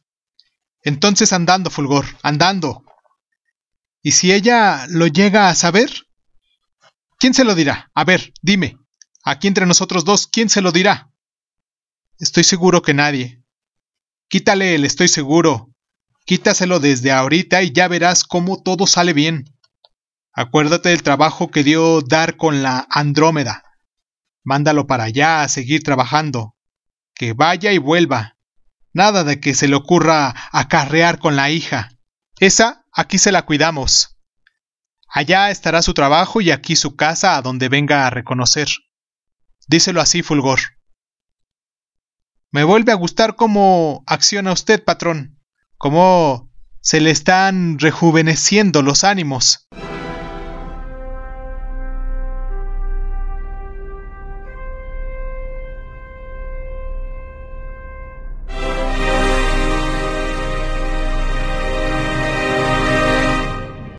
Entonces 0.83 1.33
andando, 1.33 1.71
Fulgor, 1.71 2.05
andando. 2.21 2.85
¿Y 4.03 4.11
si 4.11 4.31
ella 4.31 4.85
lo 4.87 5.07
llega 5.07 5.49
a 5.49 5.55
saber? 5.55 5.89
¿Quién 7.17 7.33
se 7.33 7.43
lo 7.43 7.55
dirá? 7.55 7.89
A 7.95 8.03
ver, 8.03 8.33
dime. 8.43 8.77
Aquí 9.23 9.47
entre 9.47 9.65
nosotros 9.65 10.05
dos, 10.05 10.27
¿quién 10.27 10.47
se 10.47 10.61
lo 10.61 10.71
dirá? 10.71 11.11
Estoy 12.19 12.43
seguro 12.43 12.83
que 12.83 12.93
nadie. 12.93 13.43
Quítale 14.27 14.75
el 14.75 14.85
estoy 14.85 15.07
seguro. 15.07 15.73
Quítaselo 16.27 16.79
desde 16.79 17.11
ahorita 17.11 17.63
y 17.63 17.71
ya 17.71 17.87
verás 17.87 18.25
cómo 18.25 18.61
todo 18.61 18.85
sale 18.85 19.13
bien. 19.13 19.52
Acuérdate 20.35 20.89
del 20.89 21.03
trabajo 21.03 21.51
que 21.51 21.63
dio 21.63 22.01
Dar 22.01 22.37
con 22.37 22.63
la 22.63 22.87
Andrómeda. 22.89 23.63
Mándalo 24.43 24.87
para 24.87 25.03
allá 25.03 25.43
a 25.43 25.47
seguir 25.47 25.83
trabajando. 25.83 26.55
Que 27.13 27.33
vaya 27.33 27.71
y 27.71 27.77
vuelva. 27.77 28.35
Nada 28.93 29.23
de 29.23 29.39
que 29.39 29.53
se 29.53 29.67
le 29.67 29.75
ocurra 29.75 30.33
acarrear 30.51 31.19
con 31.19 31.35
la 31.35 31.51
hija. 31.51 31.91
Esa 32.39 32.85
aquí 32.91 33.19
se 33.19 33.31
la 33.31 33.43
cuidamos. 33.43 34.17
Allá 35.07 35.51
estará 35.51 35.83
su 35.83 35.93
trabajo 35.93 36.41
y 36.41 36.49
aquí 36.49 36.75
su 36.75 36.95
casa 36.95 37.37
a 37.37 37.43
donde 37.43 37.69
venga 37.69 38.07
a 38.07 38.09
reconocer. 38.09 38.69
Díselo 39.67 40.01
así, 40.01 40.23
Fulgor. 40.23 40.59
Me 42.49 42.63
vuelve 42.63 42.91
a 42.91 42.95
gustar 42.95 43.35
cómo 43.35 44.03
acciona 44.07 44.51
usted, 44.51 44.83
patrón. 44.83 45.39
Cómo 45.77 46.51
se 46.81 47.01
le 47.01 47.11
están 47.11 47.77
rejuveneciendo 47.77 48.81
los 48.81 49.03
ánimos. 49.03 49.67